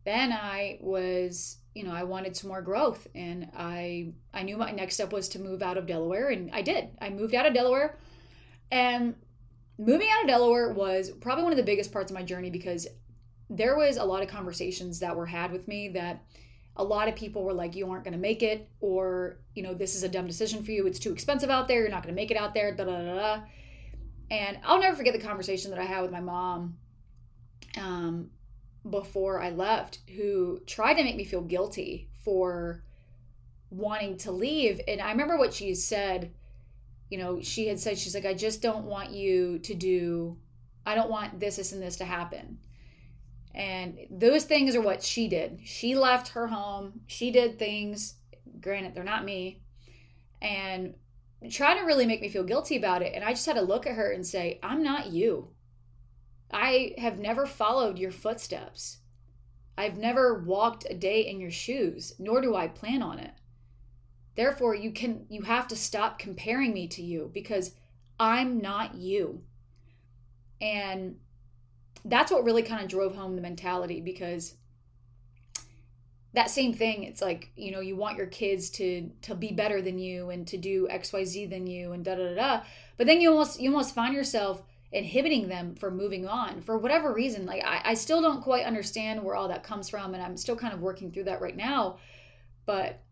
then 0.05 0.33
I 0.33 0.79
was, 0.81 1.59
you 1.75 1.85
know, 1.85 1.93
I 1.93 2.05
wanted 2.05 2.37
some 2.37 2.49
more 2.49 2.63
growth 2.63 3.07
and 3.15 3.51
I, 3.57 4.13
I 4.33 4.43
knew 4.43 4.57
my 4.57 4.71
next 4.71 4.95
step 4.95 5.13
was 5.13 5.29
to 5.31 5.39
move 5.39 5.63
out 5.63 5.79
of 5.79 5.87
Delaware 5.87 6.29
and 6.29 6.51
I 6.53 6.63
did. 6.63 6.91
I 7.01 7.09
moved 7.09 7.35
out 7.35 7.47
of 7.47 7.55
Delaware 7.55 7.99
and 8.71 9.15
moving 9.79 10.09
out 10.11 10.23
of 10.23 10.29
Delaware 10.29 10.73
was 10.73 11.11
probably 11.11 11.45
one 11.45 11.53
of 11.53 11.57
the 11.57 11.65
biggest 11.65 11.93
parts 11.93 12.11
of 12.11 12.15
my 12.15 12.23
journey 12.23 12.51
because 12.51 12.87
there 13.51 13.77
was 13.77 13.97
a 13.97 14.05
lot 14.05 14.23
of 14.23 14.29
conversations 14.29 15.01
that 15.01 15.17
were 15.17 15.27
had 15.27 15.53
with 15.53 15.67
me 15.67 15.89
that 15.91 16.23
a 16.77 16.85
lot 16.85 17.09
of 17.09 17.15
people 17.15 17.45
were 17.45 17.53
like 17.53 17.75
you 17.75 17.91
aren't 17.91 18.05
going 18.05 18.15
to 18.15 18.19
make 18.19 18.43
it 18.43 18.69
or 18.81 19.39
you 19.55 19.63
know 19.63 19.75
this 19.75 19.95
is 19.95 20.03
a 20.03 20.09
dumb 20.09 20.27
decision 20.27 20.63
for 20.65 20.73
you. 20.73 20.87
It's 20.87 20.99
too 20.99 21.13
expensive 21.13 21.51
out 21.51 21.69
there. 21.69 21.81
You're 21.81 21.91
not 21.91 22.03
going 22.03 22.15
to 22.15 22.21
make 22.21 22.31
it 22.31 22.37
out 22.37 22.55
there 22.55 22.75
da, 22.75 22.85
da, 22.85 23.03
da, 23.03 23.41
and 24.31 24.59
i'll 24.65 24.81
never 24.81 24.97
forget 24.97 25.13
the 25.13 25.21
conversation 25.21 25.71
that 25.71 25.79
i 25.79 25.85
had 25.85 26.01
with 26.01 26.11
my 26.11 26.21
mom 26.21 26.79
um, 27.79 28.31
before 28.89 29.43
i 29.43 29.51
left 29.51 29.99
who 30.17 30.61
tried 30.67 30.95
to 30.95 31.05
make 31.05 31.17
me 31.17 31.25
feel 31.25 31.43
guilty 31.43 32.09
for 32.25 32.83
wanting 33.75 34.17
to 34.19 34.33
leave. 34.33 34.81
And 34.89 35.01
i 35.01 35.11
remember 35.11 35.37
what 35.37 35.53
she 35.53 35.75
said. 35.75 36.33
You 37.11 37.19
know, 37.19 37.41
she 37.43 37.69
had 37.69 37.79
said, 37.79 37.99
she's 37.99 38.15
like, 38.15 38.25
I 38.25 38.35
just 38.35 38.63
don't 38.63 38.87
want 38.87 39.11
you 39.11 39.59
to 39.61 39.75
do, 39.75 40.37
I 40.87 40.95
don't 40.95 41.11
want 41.11 41.39
this, 41.39 41.57
this, 41.57 41.73
and 41.73 41.83
this 41.83 41.97
to 41.97 42.05
happen. 42.05 42.59
And 43.55 43.99
those 44.11 44.45
things 44.45 44.75
are 44.75 44.81
what 44.81 45.03
she 45.03 45.29
did. 45.29 45.61
She 45.63 45.95
left 45.95 46.29
her 46.29 46.49
home. 46.49 47.01
She 47.07 47.31
did 47.31 47.59
things, 47.59 48.15
granted, 48.61 48.95
they're 48.95 49.05
not 49.05 49.25
me, 49.25 49.63
and 50.43 50.95
trying 51.51 51.79
to 51.79 51.85
really 51.85 52.07
make 52.07 52.21
me 52.21 52.29
feel 52.29 52.43
guilty 52.43 52.77
about 52.77 53.03
it. 53.03 53.13
And 53.15 53.25
I 53.25 53.31
just 53.31 53.47
had 53.47 53.57
to 53.57 53.63
look 53.63 53.87
at 53.87 53.95
her 53.95 54.11
and 54.11 54.27
say, 54.27 54.59
I'm 54.63 54.83
not 54.83 55.13
you. 55.13 55.51
I 56.51 56.95
have 56.99 57.19
never 57.19 57.47
followed 57.47 57.99
your 57.99 58.11
footsteps. 58.11 58.99
I've 59.77 59.99
never 59.99 60.43
walked 60.43 60.87
a 60.89 60.95
day 60.95 61.23
in 61.23 61.41
your 61.41 61.51
shoes, 61.51 62.15
nor 62.19 62.41
do 62.41 62.55
I 62.55 62.69
plan 62.69 63.03
on 63.03 63.19
it. 63.19 63.33
Therefore, 64.37 64.75
you 64.75 64.91
can 64.91 65.27
you 65.29 65.43
have 65.43 65.69
to 65.69 65.77
stop 65.77 66.19
comparing 66.19 66.73
me 66.73 66.89
to 66.89 67.03
you 67.03 67.31
because 67.33 67.75
I'm 68.19 68.61
not 68.61 68.95
you. 68.95 69.43
And 70.61 71.17
that's 72.05 72.31
what 72.31 72.45
really 72.45 72.63
kind 72.63 72.83
of 72.83 72.89
drove 72.89 73.15
home 73.15 73.37
the 73.37 73.43
mentality 73.43 74.01
because 74.01 74.55
that 76.35 76.51
same 76.51 76.75
thing 76.75 77.05
it's 77.05 77.23
like 77.23 77.51
you 77.57 77.71
know 77.71 77.81
you 77.81 77.97
want 77.97 78.19
your 78.19 78.27
kids 78.27 78.71
to 78.71 79.11
to 79.23 79.35
be 79.35 79.53
better 79.53 79.81
than 79.81 79.99
you 79.99 80.31
and 80.31 80.47
to 80.47 80.57
do 80.57 80.89
xyz 80.91 81.49
than 81.49 81.67
you 81.67 81.93
and 81.93 82.05
da 82.05 82.15
da 82.15 82.35
da 82.35 82.63
but 82.97 83.07
then 83.07 83.21
you 83.21 83.31
almost 83.31 83.61
you 83.61 83.71
almost 83.71 83.95
find 83.95 84.15
yourself 84.15 84.63
inhibiting 84.95 85.49
them 85.49 85.75
from 85.75 85.97
moving 85.97 86.27
on 86.27 86.63
for 86.63 86.79
whatever 86.79 87.13
reason. 87.13 87.45
Like 87.45 87.65
I, 87.65 87.81
I 87.85 87.95
still 87.95 88.23
don't 88.23 88.43
quite 88.43 88.65
understand 88.65 89.23
where 89.23 89.35
all 89.35 89.49
that 89.49 89.65
comes 89.65 89.89
from 89.89 90.15
and 90.15 90.23
i'm 90.23 90.37
still 90.37 90.57
kind 90.57 90.73
of 90.73 90.81
working 90.81 91.11
through 91.11 91.25
that 91.25 91.43
right 91.43 91.57
now. 91.57 91.99
But 92.65 93.03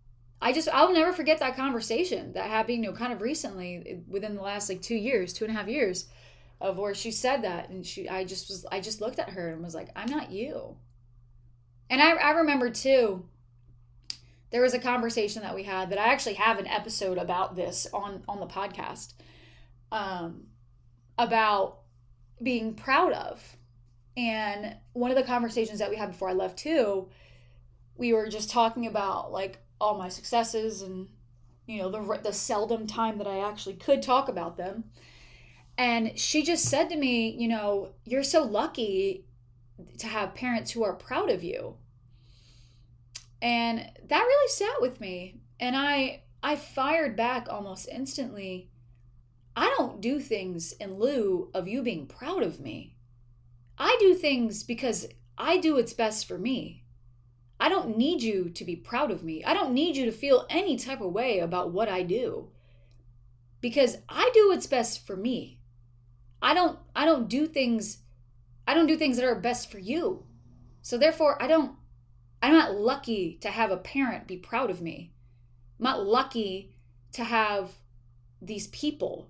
I 0.40 0.52
just 0.52 0.68
I'll 0.72 0.92
never 0.92 1.12
forget 1.12 1.40
that 1.40 1.56
conversation 1.56 2.32
that 2.32 2.46
happened, 2.48 2.78
you 2.78 2.90
know, 2.90 2.96
kind 2.96 3.12
of 3.12 3.20
recently 3.20 3.82
eh, 3.86 3.96
within 4.08 4.36
the 4.36 4.42
last 4.42 4.68
like 4.68 4.80
two 4.80 4.94
years, 4.94 5.32
two 5.32 5.44
and 5.44 5.52
a 5.54 5.56
half 5.56 5.68
years, 5.68 6.06
of 6.62 6.78
where 6.78 6.94
she 6.94 7.10
said 7.10 7.42
that, 7.42 7.68
and 7.68 7.84
she 7.84 8.08
I 8.08 8.24
just 8.24 8.48
was 8.48 8.64
I 8.70 8.80
just 8.80 9.00
looked 9.00 9.18
at 9.18 9.30
her 9.30 9.50
and 9.50 9.62
was 9.62 9.74
like, 9.74 9.88
I'm 9.96 10.08
not 10.08 10.30
you. 10.30 10.76
And 11.90 12.00
I 12.00 12.12
I 12.12 12.30
remember 12.30 12.70
too. 12.70 13.26
There 14.50 14.62
was 14.62 14.72
a 14.72 14.78
conversation 14.78 15.42
that 15.42 15.54
we 15.54 15.64
had 15.64 15.90
that 15.90 15.98
I 15.98 16.12
actually 16.12 16.34
have 16.34 16.58
an 16.58 16.66
episode 16.68 17.18
about 17.18 17.56
this 17.56 17.88
on 17.92 18.22
on 18.28 18.38
the 18.38 18.46
podcast, 18.46 19.14
um, 19.90 20.44
about 21.18 21.80
being 22.40 22.74
proud 22.74 23.12
of, 23.12 23.56
and 24.16 24.76
one 24.92 25.10
of 25.10 25.16
the 25.16 25.24
conversations 25.24 25.80
that 25.80 25.90
we 25.90 25.96
had 25.96 26.12
before 26.12 26.28
I 26.28 26.34
left 26.34 26.58
too, 26.58 27.08
we 27.96 28.12
were 28.12 28.28
just 28.28 28.50
talking 28.50 28.86
about 28.86 29.32
like 29.32 29.58
all 29.80 29.98
my 29.98 30.08
successes 30.08 30.82
and 30.82 31.08
you 31.66 31.78
know 31.78 31.90
the 31.90 32.20
the 32.22 32.32
seldom 32.32 32.86
time 32.86 33.18
that 33.18 33.26
I 33.26 33.40
actually 33.48 33.74
could 33.74 34.00
talk 34.00 34.28
about 34.28 34.56
them. 34.56 34.84
And 35.78 36.18
she 36.18 36.42
just 36.42 36.66
said 36.66 36.90
to 36.90 36.96
me, 36.96 37.30
you 37.30 37.48
know, 37.48 37.90
you're 38.04 38.22
so 38.22 38.42
lucky 38.42 39.24
to 39.98 40.06
have 40.06 40.34
parents 40.34 40.70
who 40.70 40.84
are 40.84 40.94
proud 40.94 41.30
of 41.30 41.42
you. 41.42 41.76
And 43.40 43.78
that 44.08 44.22
really 44.22 44.48
sat 44.48 44.80
with 44.80 45.00
me 45.00 45.40
and 45.58 45.74
I 45.76 46.22
I 46.42 46.56
fired 46.56 47.16
back 47.16 47.46
almost 47.48 47.88
instantly. 47.88 48.68
I 49.56 49.72
don't 49.76 50.00
do 50.00 50.18
things 50.18 50.72
in 50.72 50.98
lieu 50.98 51.50
of 51.54 51.68
you 51.68 51.82
being 51.82 52.06
proud 52.06 52.42
of 52.42 52.60
me. 52.60 52.96
I 53.78 53.96
do 54.00 54.14
things 54.14 54.62
because 54.62 55.06
I 55.38 55.58
do 55.58 55.74
what's 55.74 55.92
best 55.92 56.26
for 56.26 56.38
me. 56.38 56.84
I 57.60 57.68
don't 57.68 57.96
need 57.96 58.22
you 58.22 58.50
to 58.50 58.64
be 58.64 58.74
proud 58.74 59.10
of 59.12 59.22
me. 59.22 59.44
I 59.44 59.54
don't 59.54 59.72
need 59.72 59.96
you 59.96 60.04
to 60.06 60.12
feel 60.12 60.46
any 60.50 60.76
type 60.76 61.00
of 61.00 61.12
way 61.12 61.38
about 61.38 61.70
what 61.70 61.88
I 61.88 62.02
do. 62.02 62.48
Because 63.60 63.98
I 64.08 64.30
do 64.34 64.48
what's 64.48 64.66
best 64.66 65.06
for 65.06 65.16
me. 65.16 65.60
I 66.42 66.54
don't 66.54 66.78
I 66.94 67.04
don't 67.04 67.28
do 67.28 67.46
things 67.46 67.98
I 68.66 68.74
don't 68.74 68.86
do 68.86 68.96
things 68.96 69.16
that 69.16 69.24
are 69.24 69.34
best 69.34 69.70
for 69.70 69.78
you. 69.78 70.24
So 70.82 70.98
therefore 70.98 71.40
I 71.40 71.46
don't 71.46 71.76
I'm 72.42 72.52
not 72.52 72.74
lucky 72.74 73.38
to 73.40 73.48
have 73.48 73.70
a 73.70 73.76
parent 73.76 74.26
be 74.26 74.36
proud 74.36 74.70
of 74.70 74.82
me. 74.82 75.12
I'm 75.78 75.84
not 75.84 76.04
lucky 76.04 76.74
to 77.12 77.24
have 77.24 77.70
these 78.40 78.66
people. 78.68 79.28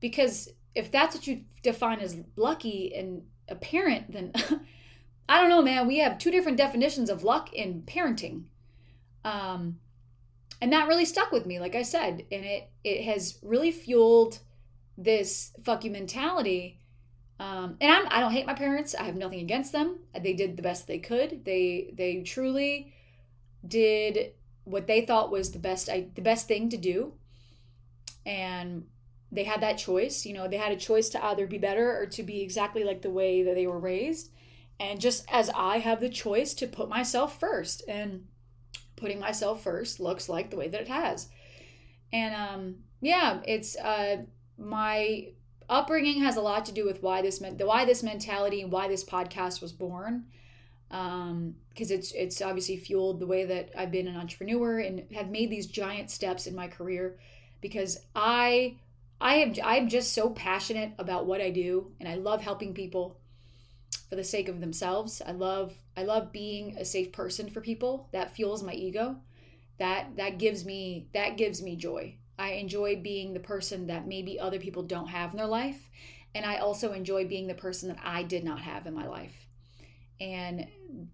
Because 0.00 0.50
if 0.74 0.90
that's 0.90 1.14
what 1.14 1.26
you 1.26 1.44
define 1.62 2.00
as 2.00 2.18
lucky 2.36 2.94
and 2.94 3.22
a 3.48 3.54
parent, 3.54 4.12
then 4.12 4.32
I 5.28 5.40
don't 5.40 5.48
know, 5.48 5.62
man. 5.62 5.86
We 5.86 5.98
have 5.98 6.18
two 6.18 6.30
different 6.30 6.58
definitions 6.58 7.08
of 7.08 7.24
luck 7.24 7.52
in 7.54 7.82
parenting. 7.82 8.44
Um, 9.24 9.78
and 10.60 10.72
that 10.72 10.88
really 10.88 11.06
stuck 11.06 11.32
with 11.32 11.46
me, 11.46 11.58
like 11.58 11.74
I 11.74 11.82
said, 11.82 12.24
and 12.30 12.44
it 12.44 12.68
it 12.84 13.04
has 13.04 13.38
really 13.42 13.72
fueled 13.72 14.40
this 14.96 15.52
fuck 15.64 15.84
you 15.84 15.90
mentality. 15.90 16.80
Um, 17.40 17.76
and 17.80 17.90
I'm 17.90 18.06
I 18.10 18.20
don't 18.20 18.32
hate 18.32 18.46
my 18.46 18.54
parents. 18.54 18.94
I 18.94 19.04
have 19.04 19.16
nothing 19.16 19.40
against 19.40 19.72
them. 19.72 19.98
They 20.18 20.34
did 20.34 20.56
the 20.56 20.62
best 20.62 20.86
they 20.86 20.98
could. 20.98 21.44
They 21.44 21.92
they 21.96 22.22
truly 22.22 22.94
did 23.66 24.32
what 24.64 24.86
they 24.86 25.04
thought 25.04 25.30
was 25.30 25.50
the 25.50 25.58
best 25.58 25.88
I, 25.88 26.06
the 26.14 26.22
best 26.22 26.46
thing 26.48 26.68
to 26.70 26.76
do. 26.76 27.14
And 28.24 28.86
they 29.32 29.44
had 29.44 29.60
that 29.62 29.78
choice. 29.78 30.24
You 30.24 30.34
know, 30.34 30.48
they 30.48 30.56
had 30.56 30.72
a 30.72 30.76
choice 30.76 31.08
to 31.10 31.24
either 31.24 31.46
be 31.46 31.58
better 31.58 31.98
or 32.00 32.06
to 32.06 32.22
be 32.22 32.40
exactly 32.40 32.84
like 32.84 33.02
the 33.02 33.10
way 33.10 33.42
that 33.42 33.54
they 33.54 33.66
were 33.66 33.78
raised. 33.78 34.30
And 34.80 35.00
just 35.00 35.24
as 35.30 35.50
I 35.50 35.78
have 35.78 36.00
the 36.00 36.08
choice 36.08 36.54
to 36.54 36.66
put 36.66 36.88
myself 36.88 37.38
first, 37.38 37.82
and 37.88 38.26
putting 38.96 39.20
myself 39.20 39.62
first 39.62 40.00
looks 40.00 40.28
like 40.28 40.50
the 40.50 40.56
way 40.56 40.68
that 40.68 40.80
it 40.80 40.88
has. 40.88 41.28
And 42.12 42.34
um, 42.34 42.74
yeah, 43.00 43.40
it's 43.46 43.76
uh, 43.76 44.22
my 44.58 45.28
upbringing 45.68 46.20
has 46.20 46.36
a 46.36 46.40
lot 46.40 46.64
to 46.66 46.72
do 46.72 46.84
with 46.84 47.02
why 47.02 47.22
this 47.22 47.40
meant 47.40 47.64
why 47.64 47.84
this 47.84 48.02
mentality 48.02 48.62
and 48.62 48.70
why 48.70 48.88
this 48.88 49.04
podcast 49.04 49.60
was 49.60 49.72
born. 49.72 50.26
Um, 50.90 51.56
because 51.70 51.90
it's 51.90 52.12
it's 52.12 52.40
obviously 52.40 52.76
fueled 52.76 53.18
the 53.18 53.26
way 53.26 53.44
that 53.46 53.70
I've 53.76 53.90
been 53.90 54.06
an 54.06 54.16
entrepreneur 54.16 54.78
and 54.78 55.10
have 55.12 55.30
made 55.30 55.50
these 55.50 55.66
giant 55.66 56.10
steps 56.10 56.46
in 56.46 56.54
my 56.54 56.68
career 56.68 57.18
because 57.60 57.98
I 58.14 58.76
I 59.20 59.36
am 59.36 59.54
I'm 59.64 59.88
just 59.88 60.12
so 60.12 60.30
passionate 60.30 60.92
about 60.98 61.26
what 61.26 61.40
I 61.40 61.50
do 61.50 61.92
and 61.98 62.08
I 62.08 62.14
love 62.14 62.42
helping 62.42 62.74
people 62.74 63.18
for 64.08 64.16
the 64.16 64.24
sake 64.24 64.48
of 64.48 64.60
themselves. 64.60 65.22
I 65.26 65.32
love 65.32 65.74
I 65.96 66.04
love 66.04 66.30
being 66.30 66.76
a 66.76 66.84
safe 66.84 67.10
person 67.10 67.50
for 67.50 67.60
people. 67.60 68.08
That 68.12 68.34
fuels 68.34 68.62
my 68.62 68.74
ego. 68.74 69.16
That 69.78 70.16
that 70.16 70.38
gives 70.38 70.64
me 70.64 71.08
that 71.14 71.36
gives 71.36 71.62
me 71.62 71.74
joy. 71.74 72.16
I 72.38 72.52
enjoy 72.52 72.96
being 72.96 73.32
the 73.32 73.40
person 73.40 73.86
that 73.86 74.06
maybe 74.06 74.38
other 74.38 74.58
people 74.58 74.82
don't 74.82 75.08
have 75.08 75.30
in 75.30 75.36
their 75.36 75.46
life, 75.46 75.88
and 76.34 76.44
I 76.44 76.56
also 76.56 76.92
enjoy 76.92 77.26
being 77.26 77.46
the 77.46 77.54
person 77.54 77.88
that 77.88 77.98
I 78.02 78.22
did 78.22 78.44
not 78.44 78.60
have 78.60 78.86
in 78.86 78.94
my 78.94 79.06
life. 79.06 79.46
And 80.20 80.66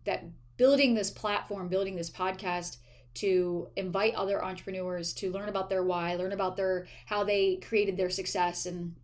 that 0.05 0.25
building 0.57 0.95
this 0.95 1.11
platform, 1.11 1.69
building 1.69 1.97
this 1.97 2.11
podcast 2.11 2.79
to 3.13 3.69
invite 3.77 4.15
other 4.15 4.43
entrepreneurs 4.45 5.13
to 5.15 5.33
learn 5.33 5.49
about 5.49 5.69
their 5.69 5.83
why, 5.83 6.15
learn 6.15 6.33
about 6.33 6.57
their 6.57 6.87
how 7.07 7.25
they 7.25 7.57
created 7.57 7.97
their 7.97 8.11
success 8.11 8.67
and 8.67 8.95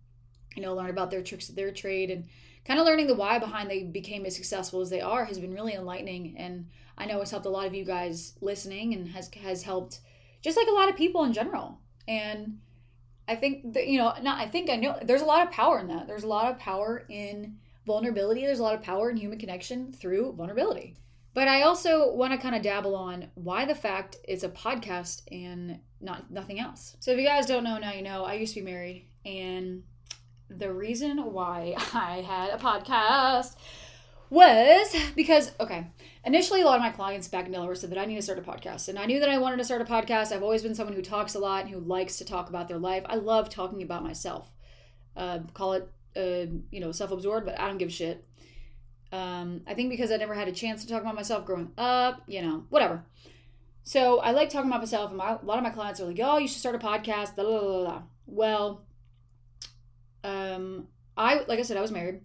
you 0.54 0.62
know, 0.62 0.74
learn 0.74 0.90
about 0.90 1.10
their 1.10 1.22
tricks 1.22 1.48
of 1.48 1.54
their 1.54 1.70
trade 1.70 2.10
and 2.10 2.26
kind 2.66 2.80
of 2.80 2.86
learning 2.86 3.06
the 3.06 3.14
why 3.14 3.38
behind 3.38 3.70
they 3.70 3.84
became 3.84 4.26
as 4.26 4.34
successful 4.34 4.80
as 4.80 4.90
they 4.90 5.00
are 5.00 5.24
has 5.24 5.38
been 5.38 5.54
really 5.54 5.74
enlightening 5.74 6.34
and 6.36 6.66
i 6.98 7.06
know 7.06 7.20
it's 7.20 7.30
helped 7.30 7.46
a 7.46 7.50
lot 7.50 7.66
of 7.66 7.74
you 7.74 7.84
guys 7.84 8.32
listening 8.40 8.92
and 8.92 9.08
has 9.08 9.30
has 9.42 9.62
helped 9.62 10.00
just 10.42 10.56
like 10.56 10.66
a 10.66 10.72
lot 10.72 10.88
of 10.88 10.96
people 10.96 11.22
in 11.24 11.32
general 11.32 11.78
and 12.08 12.58
I 13.28 13.34
think 13.34 13.74
that, 13.74 13.88
you 13.88 13.98
know, 13.98 14.14
not, 14.22 14.40
I 14.40 14.46
think 14.46 14.70
I 14.70 14.76
know 14.76 14.98
there's 15.02 15.22
a 15.22 15.26
lot 15.26 15.46
of 15.46 15.52
power 15.52 15.80
in 15.80 15.88
that. 15.88 16.06
There's 16.06 16.22
a 16.22 16.28
lot 16.28 16.50
of 16.50 16.58
power 16.58 17.04
in 17.08 17.56
vulnerability. 17.86 18.42
There's 18.42 18.60
a 18.60 18.62
lot 18.62 18.74
of 18.74 18.82
power 18.82 19.10
in 19.10 19.16
human 19.16 19.38
connection 19.38 19.92
through 19.92 20.32
vulnerability. 20.32 20.94
But 21.34 21.48
I 21.48 21.62
also 21.62 22.12
want 22.12 22.32
to 22.32 22.38
kind 22.38 22.54
of 22.54 22.62
dabble 22.62 22.96
on 22.96 23.28
why 23.34 23.66
the 23.66 23.74
fact 23.74 24.16
it's 24.26 24.42
a 24.42 24.48
podcast 24.48 25.22
and 25.30 25.80
not 26.00 26.30
nothing 26.30 26.60
else. 26.60 26.96
So 27.00 27.10
if 27.10 27.18
you 27.18 27.26
guys 27.26 27.46
don't 27.46 27.64
know, 27.64 27.78
now 27.78 27.92
you 27.92 28.02
know. 28.02 28.24
I 28.24 28.34
used 28.34 28.54
to 28.54 28.60
be 28.60 28.66
married, 28.66 29.06
and 29.26 29.82
the 30.48 30.72
reason 30.72 31.18
why 31.32 31.74
I 31.92 32.22
had 32.26 32.50
a 32.50 32.58
podcast 32.58 33.56
was 34.30 34.96
because 35.16 35.52
okay 35.60 35.86
initially 36.24 36.62
a 36.62 36.64
lot 36.64 36.76
of 36.76 36.82
my 36.82 36.90
clients 36.90 37.28
back 37.28 37.46
in 37.46 37.52
delaware 37.52 37.74
said 37.74 37.90
that 37.90 37.98
i 37.98 38.04
need 38.04 38.16
to 38.16 38.22
start 38.22 38.38
a 38.38 38.42
podcast 38.42 38.88
and 38.88 38.98
i 38.98 39.06
knew 39.06 39.20
that 39.20 39.28
i 39.28 39.38
wanted 39.38 39.56
to 39.56 39.64
start 39.64 39.80
a 39.80 39.84
podcast. 39.84 40.32
I've 40.32 40.42
always 40.42 40.62
been 40.62 40.74
someone 40.74 40.94
who 40.94 41.02
talks 41.02 41.34
a 41.34 41.38
lot 41.38 41.64
and 41.64 41.70
who 41.72 41.80
likes 41.80 42.18
to 42.18 42.24
talk 42.24 42.48
about 42.48 42.68
their 42.68 42.78
life. 42.78 43.02
I 43.06 43.16
love 43.16 43.48
talking 43.48 43.82
about 43.82 44.02
myself. 44.02 44.50
Uh, 45.16 45.40
call 45.54 45.72
it 45.74 45.90
uh, 46.16 46.46
you 46.70 46.80
know 46.80 46.92
self-absorbed 46.92 47.46
but 47.46 47.58
i 47.58 47.66
don't 47.66 47.78
give 47.78 47.88
a 47.88 47.92
shit. 47.92 48.24
Um, 49.12 49.62
i 49.66 49.74
think 49.74 49.90
because 49.90 50.10
i 50.10 50.16
never 50.16 50.34
had 50.34 50.48
a 50.48 50.52
chance 50.52 50.82
to 50.82 50.88
talk 50.88 51.02
about 51.02 51.14
myself 51.14 51.44
growing 51.46 51.72
up 51.78 52.22
you 52.26 52.42
know 52.42 52.64
whatever. 52.68 53.04
So 53.84 54.18
i 54.20 54.32
like 54.32 54.50
talking 54.50 54.70
about 54.70 54.80
myself 54.80 55.10
and 55.10 55.18
my, 55.18 55.36
a 55.40 55.44
lot 55.44 55.58
of 55.58 55.64
my 55.64 55.70
clients 55.70 56.00
are 56.00 56.06
like 56.06 56.20
oh 56.22 56.38
you 56.38 56.48
should 56.48 56.58
start 56.58 56.74
a 56.74 56.78
podcast 56.78 57.34
blah, 57.36 57.44
blah, 57.44 57.60
blah, 57.60 58.02
well 58.26 58.84
um, 60.24 60.88
i 61.16 61.44
like 61.48 61.58
i 61.58 61.62
said 61.62 61.76
i 61.76 61.82
was 61.82 61.92
married 61.92 62.20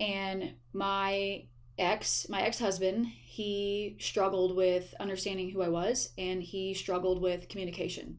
and 0.00 0.52
my 0.72 1.44
ex, 1.78 2.28
my 2.28 2.42
ex-husband, 2.42 3.06
he 3.06 3.96
struggled 3.98 4.56
with 4.56 4.94
understanding 5.00 5.50
who 5.50 5.62
I 5.62 5.68
was 5.68 6.10
and 6.18 6.42
he 6.42 6.74
struggled 6.74 7.20
with 7.20 7.48
communication. 7.48 8.18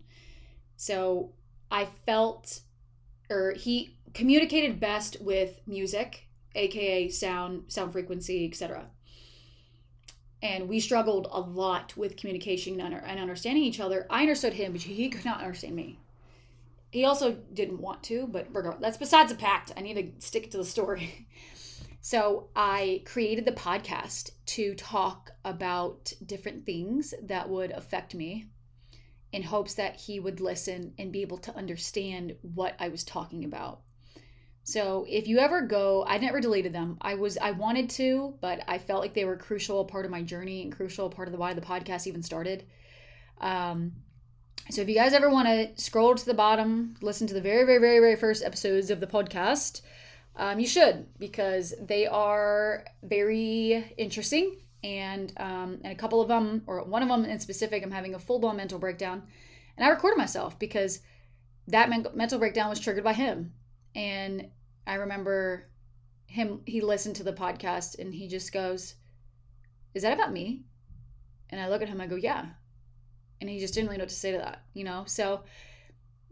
So 0.77 1.33
I 1.71 1.85
felt 2.05 2.61
or 3.29 3.53
he 3.53 3.95
communicated 4.13 4.79
best 4.79 5.17
with 5.21 5.61
music, 5.67 6.25
aka 6.55 7.09
sound, 7.09 7.65
sound 7.67 7.91
frequency, 7.91 8.47
etc. 8.47 8.87
And 10.41 10.69
we 10.69 10.79
struggled 10.79 11.27
a 11.31 11.41
lot 11.41 11.95
with 11.97 12.17
communication 12.17 12.79
and 12.79 13.19
understanding 13.19 13.63
each 13.63 13.79
other. 13.79 14.07
I 14.09 14.21
understood 14.21 14.53
him, 14.53 14.71
but 14.71 14.81
he 14.81 15.09
could 15.09 15.25
not 15.25 15.41
understand 15.41 15.75
me. 15.75 15.99
He 16.91 17.05
also 17.05 17.37
didn't 17.53 17.81
want 17.81 18.01
to, 18.03 18.25
but 18.25 18.47
regardless, 18.51 18.81
that's 18.81 18.97
besides 18.97 19.31
the 19.31 19.37
pact. 19.37 19.73
I 19.77 19.81
need 19.81 19.95
to 19.95 20.25
stick 20.25 20.49
to 20.51 20.57
the 20.57 20.65
story. 20.65 21.27
So 22.01 22.49
I 22.55 23.03
created 23.05 23.45
the 23.45 23.51
podcast 23.51 24.31
to 24.47 24.73
talk 24.75 25.31
about 25.43 26.13
different 26.25 26.65
things 26.65 27.13
that 27.23 27.49
would 27.49 27.71
affect 27.71 28.15
me 28.15 28.47
in 29.31 29.43
hopes 29.43 29.75
that 29.75 29.95
he 29.95 30.19
would 30.19 30.39
listen 30.39 30.93
and 30.97 31.11
be 31.11 31.21
able 31.21 31.37
to 31.37 31.55
understand 31.55 32.35
what 32.41 32.75
I 32.79 32.89
was 32.89 33.03
talking 33.03 33.43
about. 33.43 33.81
So 34.63 35.05
if 35.09 35.27
you 35.27 35.39
ever 35.39 35.61
go, 35.61 36.05
I 36.07 36.17
never 36.17 36.39
deleted 36.39 36.73
them. 36.73 36.97
I 37.01 37.15
was 37.15 37.37
I 37.37 37.51
wanted 37.51 37.89
to, 37.91 38.35
but 38.39 38.63
I 38.67 38.77
felt 38.77 39.01
like 39.01 39.13
they 39.13 39.25
were 39.25 39.35
crucial 39.35 39.85
part 39.85 40.05
of 40.05 40.11
my 40.11 40.21
journey 40.21 40.61
and 40.61 40.71
crucial 40.71 41.09
part 41.09 41.27
of 41.27 41.31
the 41.31 41.39
why 41.39 41.53
the 41.53 41.61
podcast 41.61 42.07
even 42.07 42.23
started. 42.23 42.65
Um, 43.41 43.93
so 44.69 44.81
if 44.81 44.89
you 44.89 44.95
guys 44.95 45.13
ever 45.13 45.29
want 45.29 45.47
to 45.47 45.81
scroll 45.81 46.13
to 46.13 46.25
the 46.25 46.33
bottom, 46.33 46.95
listen 47.01 47.25
to 47.27 47.33
the 47.33 47.41
very 47.41 47.65
very 47.65 47.79
very 47.79 47.99
very 47.99 48.15
first 48.15 48.43
episodes 48.43 48.91
of 48.91 48.99
the 48.99 49.07
podcast, 49.07 49.81
um, 50.39 50.57
you 50.57 50.65
should 50.65 51.05
because 51.19 51.73
they 51.81 52.07
are 52.07 52.85
very 53.03 53.93
interesting. 53.97 54.55
And 54.81 55.33
um, 55.35 55.81
and 55.83 55.91
a 55.91 55.95
couple 55.95 56.21
of 56.21 56.29
them, 56.29 56.63
or 56.65 56.81
one 56.85 57.03
of 57.03 57.09
them 57.09 57.25
in 57.25 57.39
specific, 57.41 57.83
I'm 57.83 57.91
having 57.91 58.15
a 58.15 58.19
full 58.19 58.39
blown 58.39 58.55
mental 58.55 58.79
breakdown, 58.79 59.23
and 59.75 59.85
I 59.85 59.89
recorded 59.89 60.17
myself 60.17 60.57
because 60.57 61.01
that 61.67 61.89
men- 61.89 62.07
mental 62.13 62.39
breakdown 62.39 62.69
was 62.69 62.79
triggered 62.79 63.03
by 63.03 63.11
him. 63.11 63.51
And 63.93 64.47
I 64.87 64.95
remember 64.95 65.69
him. 66.27 66.61
He 66.65 66.79
listened 66.79 67.17
to 67.17 67.23
the 67.23 67.33
podcast 67.33 67.99
and 67.99 68.13
he 68.13 68.29
just 68.29 68.53
goes, 68.53 68.95
"Is 69.93 70.03
that 70.03 70.13
about 70.13 70.31
me?" 70.31 70.63
And 71.49 71.59
I 71.59 71.67
look 71.67 71.81
at 71.81 71.89
him. 71.89 71.99
I 71.99 72.07
go, 72.07 72.15
"Yeah." 72.15 72.45
And 73.41 73.49
he 73.49 73.59
just 73.59 73.73
didn't 73.73 73.89
really 73.89 73.97
know 73.97 74.03
what 74.03 74.09
to 74.09 74.15
say 74.15 74.31
to 74.31 74.37
that, 74.37 74.63
you 74.73 74.85
know. 74.85 75.03
So 75.07 75.43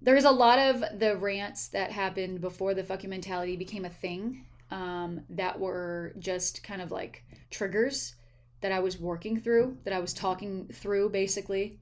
there's 0.01 0.25
a 0.25 0.31
lot 0.31 0.59
of 0.59 0.99
the 0.99 1.17
rants 1.17 1.69
that 1.69 1.91
happened 1.91 2.41
before 2.41 2.73
the 2.73 2.83
fuck 2.83 3.03
you 3.03 3.09
mentality 3.09 3.55
became 3.55 3.85
a 3.85 3.89
thing 3.89 4.45
um, 4.71 5.21
that 5.29 5.59
were 5.59 6.13
just 6.19 6.63
kind 6.63 6.81
of 6.81 6.91
like 6.91 7.23
triggers 7.49 8.15
that 8.61 8.71
I 8.71 8.79
was 8.79 8.99
working 8.99 9.39
through, 9.39 9.77
that 9.83 9.93
I 9.93 9.99
was 9.99 10.13
talking 10.13 10.69
through 10.73 11.09
basically. 11.09 11.79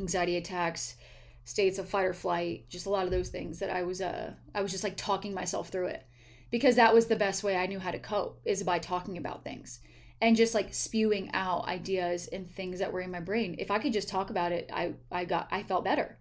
Anxiety 0.00 0.36
attacks, 0.36 0.96
states 1.44 1.78
of 1.78 1.88
fight 1.88 2.06
or 2.06 2.12
flight, 2.12 2.68
just 2.68 2.86
a 2.86 2.90
lot 2.90 3.04
of 3.04 3.12
those 3.12 3.28
things 3.28 3.60
that 3.60 3.70
I 3.70 3.82
was 3.82 4.00
uh 4.00 4.32
I 4.54 4.62
was 4.62 4.72
just 4.72 4.84
like 4.84 4.96
talking 4.96 5.34
myself 5.34 5.68
through 5.68 5.86
it. 5.86 6.04
Because 6.50 6.76
that 6.76 6.94
was 6.94 7.06
the 7.06 7.16
best 7.16 7.42
way 7.42 7.56
I 7.56 7.66
knew 7.66 7.78
how 7.78 7.90
to 7.90 7.98
cope 7.98 8.40
is 8.44 8.62
by 8.62 8.78
talking 8.78 9.16
about 9.16 9.44
things 9.44 9.80
and 10.20 10.36
just 10.36 10.54
like 10.54 10.72
spewing 10.72 11.30
out 11.32 11.66
ideas 11.66 12.28
and 12.28 12.50
things 12.50 12.78
that 12.78 12.92
were 12.92 13.00
in 13.00 13.10
my 13.10 13.20
brain. 13.20 13.56
If 13.58 13.70
I 13.70 13.78
could 13.78 13.92
just 13.92 14.08
talk 14.08 14.30
about 14.30 14.52
it, 14.52 14.70
I 14.72 14.94
I 15.10 15.24
got 15.24 15.48
I 15.50 15.62
felt 15.62 15.84
better. 15.84 16.18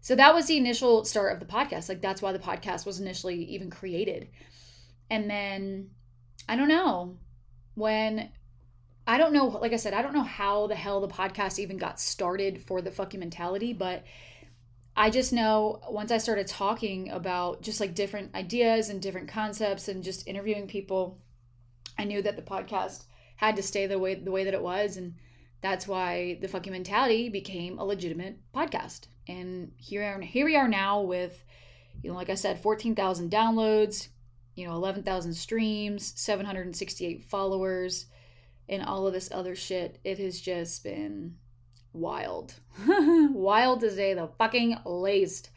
So 0.00 0.14
that 0.14 0.34
was 0.34 0.46
the 0.46 0.56
initial 0.56 1.04
start 1.04 1.32
of 1.32 1.40
the 1.40 1.52
podcast. 1.52 1.88
Like 1.88 2.00
that's 2.00 2.22
why 2.22 2.32
the 2.32 2.38
podcast 2.38 2.86
was 2.86 3.00
initially 3.00 3.44
even 3.44 3.70
created. 3.70 4.28
And 5.10 5.28
then 5.28 5.90
I 6.48 6.56
don't 6.56 6.68
know 6.68 7.18
when 7.74 8.30
I 9.06 9.18
don't 9.18 9.32
know 9.32 9.46
like 9.46 9.72
I 9.72 9.76
said 9.76 9.94
I 9.94 10.02
don't 10.02 10.14
know 10.14 10.22
how 10.22 10.66
the 10.66 10.74
hell 10.74 11.00
the 11.00 11.08
podcast 11.08 11.58
even 11.58 11.76
got 11.76 12.00
started 12.00 12.62
for 12.62 12.80
the 12.80 12.90
fuck 12.90 13.12
you 13.12 13.20
mentality, 13.20 13.72
but 13.72 14.04
I 14.96 15.10
just 15.10 15.32
know 15.32 15.80
once 15.88 16.10
I 16.10 16.18
started 16.18 16.46
talking 16.46 17.10
about 17.10 17.62
just 17.62 17.80
like 17.80 17.94
different 17.94 18.34
ideas 18.34 18.88
and 18.88 19.00
different 19.00 19.28
concepts 19.28 19.88
and 19.88 20.02
just 20.02 20.26
interviewing 20.26 20.66
people, 20.66 21.18
I 21.98 22.04
knew 22.04 22.22
that 22.22 22.36
the 22.36 22.42
podcast 22.42 23.04
had 23.36 23.56
to 23.56 23.62
stay 23.62 23.86
the 23.86 23.98
way 23.98 24.14
the 24.14 24.30
way 24.30 24.44
that 24.44 24.54
it 24.54 24.62
was 24.62 24.96
and 24.96 25.14
that's 25.60 25.86
why 25.86 26.38
the 26.40 26.48
fuck 26.48 26.66
you 26.66 26.72
mentality 26.72 27.28
became 27.28 27.78
a 27.78 27.84
legitimate 27.84 28.38
podcast. 28.54 29.08
And 29.28 29.72
here 29.76 30.02
are, 30.02 30.20
here 30.20 30.46
we 30.46 30.56
are 30.56 30.68
now 30.68 31.02
with 31.02 31.44
you 32.02 32.10
know 32.10 32.16
like 32.16 32.30
i 32.30 32.34
said 32.34 32.58
14,000 32.62 33.30
downloads 33.30 34.08
you 34.54 34.66
know 34.66 34.74
11,000 34.74 35.34
streams 35.34 36.12
768 36.16 37.24
followers 37.24 38.06
and 38.70 38.84
all 38.84 39.06
of 39.06 39.12
this 39.12 39.30
other 39.32 39.56
shit. 39.56 39.98
It 40.04 40.18
has 40.18 40.40
just 40.40 40.84
been 40.84 41.34
wild. 41.92 42.54
Wild 42.86 43.80
to 43.80 43.90
say 43.90 44.14
the 44.14 44.28
fucking 44.38 44.78
laced 44.84 45.50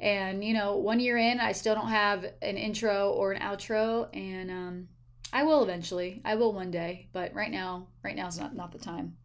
and 0.00 0.44
you 0.44 0.54
know 0.54 0.76
one 0.76 1.00
year 1.00 1.16
in 1.16 1.40
i 1.40 1.50
still 1.50 1.74
don't 1.74 1.88
have 1.88 2.24
an 2.40 2.56
intro 2.56 3.10
or 3.10 3.32
an 3.32 3.42
outro 3.42 4.08
and 4.16 4.48
um 4.48 4.88
i 5.32 5.42
will 5.42 5.62
eventually 5.62 6.20
i 6.24 6.34
will 6.34 6.52
one 6.52 6.70
day 6.70 7.08
but 7.12 7.34
right 7.34 7.50
now 7.50 7.86
right 8.02 8.16
now 8.16 8.26
is 8.26 8.38
not 8.38 8.54
not 8.54 8.72
the 8.72 8.78
time 8.78 9.16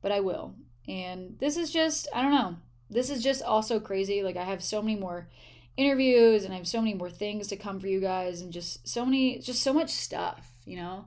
but 0.00 0.12
i 0.12 0.20
will 0.20 0.54
and 0.88 1.36
this 1.38 1.56
is 1.56 1.70
just, 1.70 2.08
I 2.12 2.22
don't 2.22 2.32
know. 2.32 2.56
This 2.90 3.10
is 3.10 3.22
just 3.22 3.42
also 3.42 3.80
crazy. 3.80 4.22
Like 4.22 4.36
I 4.36 4.44
have 4.44 4.62
so 4.62 4.82
many 4.82 4.98
more 4.98 5.28
interviews 5.76 6.44
and 6.44 6.52
I 6.52 6.56
have 6.58 6.68
so 6.68 6.80
many 6.80 6.94
more 6.94 7.10
things 7.10 7.48
to 7.48 7.56
come 7.56 7.80
for 7.80 7.86
you 7.86 8.00
guys 8.00 8.42
and 8.42 8.52
just 8.52 8.86
so 8.86 9.04
many 9.04 9.38
just 9.38 9.62
so 9.62 9.72
much 9.72 9.90
stuff, 9.90 10.46
you 10.64 10.76
know. 10.76 11.06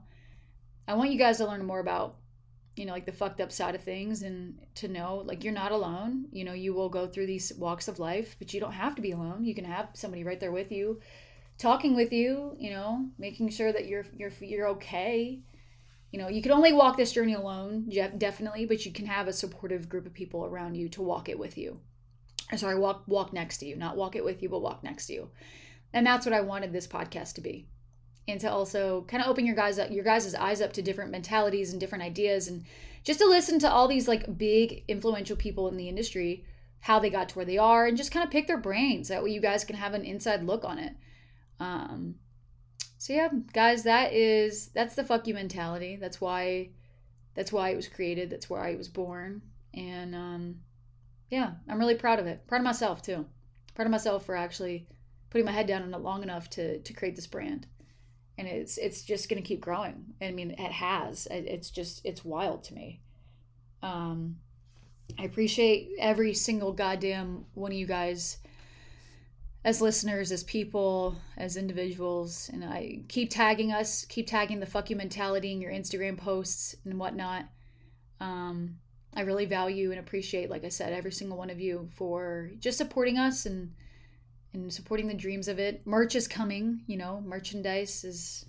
I 0.88 0.94
want 0.94 1.10
you 1.10 1.18
guys 1.18 1.38
to 1.38 1.46
learn 1.46 1.64
more 1.64 1.78
about 1.80 2.16
you 2.74 2.84
know 2.84 2.92
like 2.92 3.06
the 3.06 3.12
fucked 3.12 3.40
up 3.40 3.52
side 3.52 3.74
of 3.74 3.82
things 3.82 4.22
and 4.22 4.58
to 4.74 4.86
know 4.86 5.22
like 5.24 5.42
you're 5.42 5.52
not 5.52 5.72
alone 5.72 6.26
you 6.30 6.44
know 6.44 6.52
you 6.52 6.74
will 6.74 6.90
go 6.90 7.06
through 7.06 7.26
these 7.26 7.50
walks 7.54 7.88
of 7.88 7.98
life 7.98 8.36
but 8.38 8.52
you 8.52 8.60
don't 8.60 8.72
have 8.72 8.94
to 8.94 9.00
be 9.00 9.12
alone 9.12 9.46
you 9.46 9.54
can 9.54 9.64
have 9.64 9.88
somebody 9.94 10.22
right 10.24 10.40
there 10.40 10.52
with 10.52 10.70
you 10.70 11.00
talking 11.58 11.96
with 11.96 12.12
you 12.12 12.54
you 12.58 12.70
know 12.70 13.06
making 13.18 13.48
sure 13.48 13.72
that 13.72 13.86
you're 13.86 14.06
you're 14.16 14.32
you're 14.40 14.68
okay. 14.68 15.40
You 16.12 16.20
know 16.20 16.28
you 16.28 16.42
can 16.42 16.52
only 16.52 16.72
walk 16.72 16.96
this 16.96 17.12
journey 17.12 17.34
alone 17.34 17.90
definitely 18.18 18.66
but 18.66 18.84
you 18.86 18.92
can 18.92 19.06
have 19.06 19.28
a 19.28 19.32
supportive 19.32 19.88
group 19.88 20.06
of 20.06 20.14
people 20.14 20.44
around 20.44 20.74
you 20.74 20.88
to 20.90 21.02
walk 21.02 21.28
it 21.28 21.38
with 21.38 21.58
you. 21.58 21.80
Or 22.52 22.58
sorry 22.58 22.78
walk 22.78 23.04
walk 23.06 23.32
next 23.32 23.58
to 23.58 23.66
you 23.66 23.76
not 23.76 23.96
walk 23.96 24.16
it 24.16 24.24
with 24.24 24.42
you 24.42 24.48
but 24.48 24.62
walk 24.62 24.82
next 24.82 25.06
to 25.06 25.14
you. 25.14 25.30
And 25.92 26.06
that's 26.06 26.26
what 26.26 26.34
i 26.34 26.40
wanted 26.40 26.72
this 26.72 26.86
podcast 26.86 27.34
to 27.34 27.40
be. 27.40 27.66
And 28.28 28.40
to 28.40 28.50
also 28.50 29.02
kind 29.08 29.22
of 29.22 29.28
open 29.28 29.46
your 29.46 29.56
guys 29.56 29.78
up 29.78 29.90
your 29.90 30.04
guys' 30.04 30.34
eyes 30.34 30.60
up 30.60 30.72
to 30.74 30.82
different 30.82 31.10
mentalities 31.10 31.72
and 31.72 31.80
different 31.80 32.04
ideas 32.04 32.48
and 32.48 32.64
just 33.04 33.20
to 33.20 33.26
listen 33.26 33.60
to 33.60 33.70
all 33.70 33.86
these 33.86 34.08
like 34.08 34.36
big 34.36 34.84
influential 34.88 35.36
people 35.36 35.68
in 35.68 35.76
the 35.76 35.88
industry 35.88 36.44
how 36.80 36.98
they 36.98 37.10
got 37.10 37.28
to 37.30 37.36
where 37.36 37.44
they 37.44 37.58
are 37.58 37.86
and 37.86 37.96
just 37.96 38.12
kind 38.12 38.24
of 38.24 38.30
pick 38.30 38.46
their 38.46 38.58
brains. 38.58 39.08
That 39.08 39.24
way 39.24 39.30
you 39.30 39.40
guys 39.40 39.64
can 39.64 39.76
have 39.76 39.94
an 39.94 40.04
inside 40.04 40.44
look 40.44 40.64
on 40.64 40.78
it 40.78 40.92
um 41.60 42.16
so 42.98 43.12
yeah 43.12 43.28
guys 43.52 43.84
that 43.84 44.12
is 44.12 44.68
that's 44.68 44.94
the 44.94 45.04
fuck 45.04 45.26
you 45.26 45.34
mentality. 45.34 45.96
That's 45.96 46.20
why 46.20 46.70
that's 47.34 47.52
why 47.52 47.70
it 47.70 47.76
was 47.76 47.88
created. 47.88 48.30
That's 48.30 48.48
why 48.50 48.70
it 48.70 48.78
was 48.78 48.88
born. 48.88 49.42
And 49.74 50.14
um 50.14 50.56
yeah 51.30 51.52
i'm 51.68 51.78
really 51.78 51.94
proud 51.94 52.18
of 52.18 52.26
it. 52.26 52.46
Proud 52.46 52.58
of 52.58 52.64
myself 52.64 53.02
too. 53.02 53.26
Proud 53.74 53.86
of 53.86 53.90
myself 53.90 54.24
for 54.24 54.34
actually 54.34 54.86
putting 55.30 55.44
my 55.44 55.52
head 55.52 55.66
down 55.66 55.82
on 55.82 55.94
it 55.94 56.00
long 56.00 56.22
enough 56.22 56.48
to 56.50 56.80
to 56.80 56.92
create 56.92 57.16
this 57.16 57.26
brand. 57.26 57.66
And 58.38 58.48
it's 58.48 58.78
it's 58.78 59.02
just 59.02 59.28
to 59.28 59.40
keep 59.40 59.60
growing. 59.60 60.14
I 60.20 60.30
mean 60.30 60.52
it 60.52 60.72
has. 60.72 61.28
It's 61.30 61.70
just 61.70 62.00
it's 62.04 62.24
wild 62.24 62.64
to 62.64 62.74
me. 62.74 63.00
Um 63.82 64.36
i 65.18 65.22
appreciate 65.22 65.90
every 66.00 66.34
single 66.34 66.72
goddamn 66.72 67.44
one 67.54 67.70
of 67.70 67.78
you 67.78 67.86
guys 67.86 68.38
as 69.66 69.80
listeners, 69.80 70.30
as 70.30 70.44
people, 70.44 71.16
as 71.36 71.56
individuals, 71.56 72.48
and 72.52 72.64
I 72.64 73.00
keep 73.08 73.30
tagging 73.30 73.72
us, 73.72 74.04
keep 74.04 74.28
tagging 74.28 74.60
the 74.60 74.64
fuck 74.64 74.90
you 74.90 74.94
mentality 74.94 75.50
in 75.50 75.60
your 75.60 75.72
Instagram 75.72 76.16
posts 76.16 76.76
and 76.84 77.00
whatnot. 77.00 77.46
Um, 78.20 78.76
I 79.12 79.22
really 79.22 79.44
value 79.44 79.90
and 79.90 79.98
appreciate, 79.98 80.50
like 80.50 80.64
I 80.64 80.68
said, 80.68 80.92
every 80.92 81.10
single 81.10 81.36
one 81.36 81.50
of 81.50 81.58
you 81.58 81.88
for 81.96 82.52
just 82.60 82.78
supporting 82.78 83.18
us 83.18 83.44
and 83.44 83.74
and 84.52 84.72
supporting 84.72 85.08
the 85.08 85.14
dreams 85.14 85.48
of 85.48 85.58
it. 85.58 85.84
Merch 85.84 86.14
is 86.14 86.28
coming, 86.28 86.82
you 86.86 86.96
know, 86.96 87.20
merchandise 87.26 88.04
is 88.04 88.46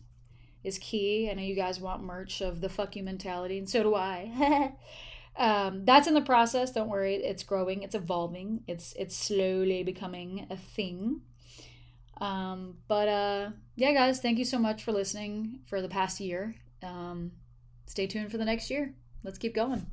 is 0.64 0.78
key. 0.78 1.32
I 1.32 1.34
know 1.34 1.42
you 1.42 1.56
guys 1.56 1.80
want 1.80 2.04
merch 2.04 2.42
of 2.42 2.62
the 2.62 2.70
fuck 2.70 2.96
you 2.96 3.02
mentality, 3.02 3.58
and 3.58 3.68
so 3.68 3.82
do 3.82 3.96
I. 3.96 4.72
um, 5.38 5.86
that's 5.86 6.08
in 6.08 6.14
the 6.14 6.22
process. 6.22 6.72
Don't 6.72 6.90
worry, 6.90 7.16
it's 7.16 7.44
growing, 7.44 7.84
it's 7.84 7.96
evolving, 7.96 8.64
it's 8.68 8.94
it's 8.98 9.16
slowly 9.16 9.84
becoming 9.84 10.48
a 10.50 10.58
thing. 10.58 11.22
Um, 12.20 12.78
but 12.88 13.08
uh, 13.08 13.50
yeah, 13.76 13.94
guys, 13.94 14.20
thank 14.20 14.40
you 14.40 14.46
so 14.46 14.58
much 14.58 14.84
for 14.84 14.92
listening 14.92 15.60
for 15.68 15.82
the 15.82 15.90
past 15.90 16.20
year. 16.20 16.56
Um, 16.82 17.32
stay 17.86 18.08
tuned 18.08 18.32
for 18.32 18.38
the 18.38 18.46
next 18.46 18.70
year. 18.70 18.94
Let's 19.24 19.38
keep 19.38 19.54
going. 19.54 19.86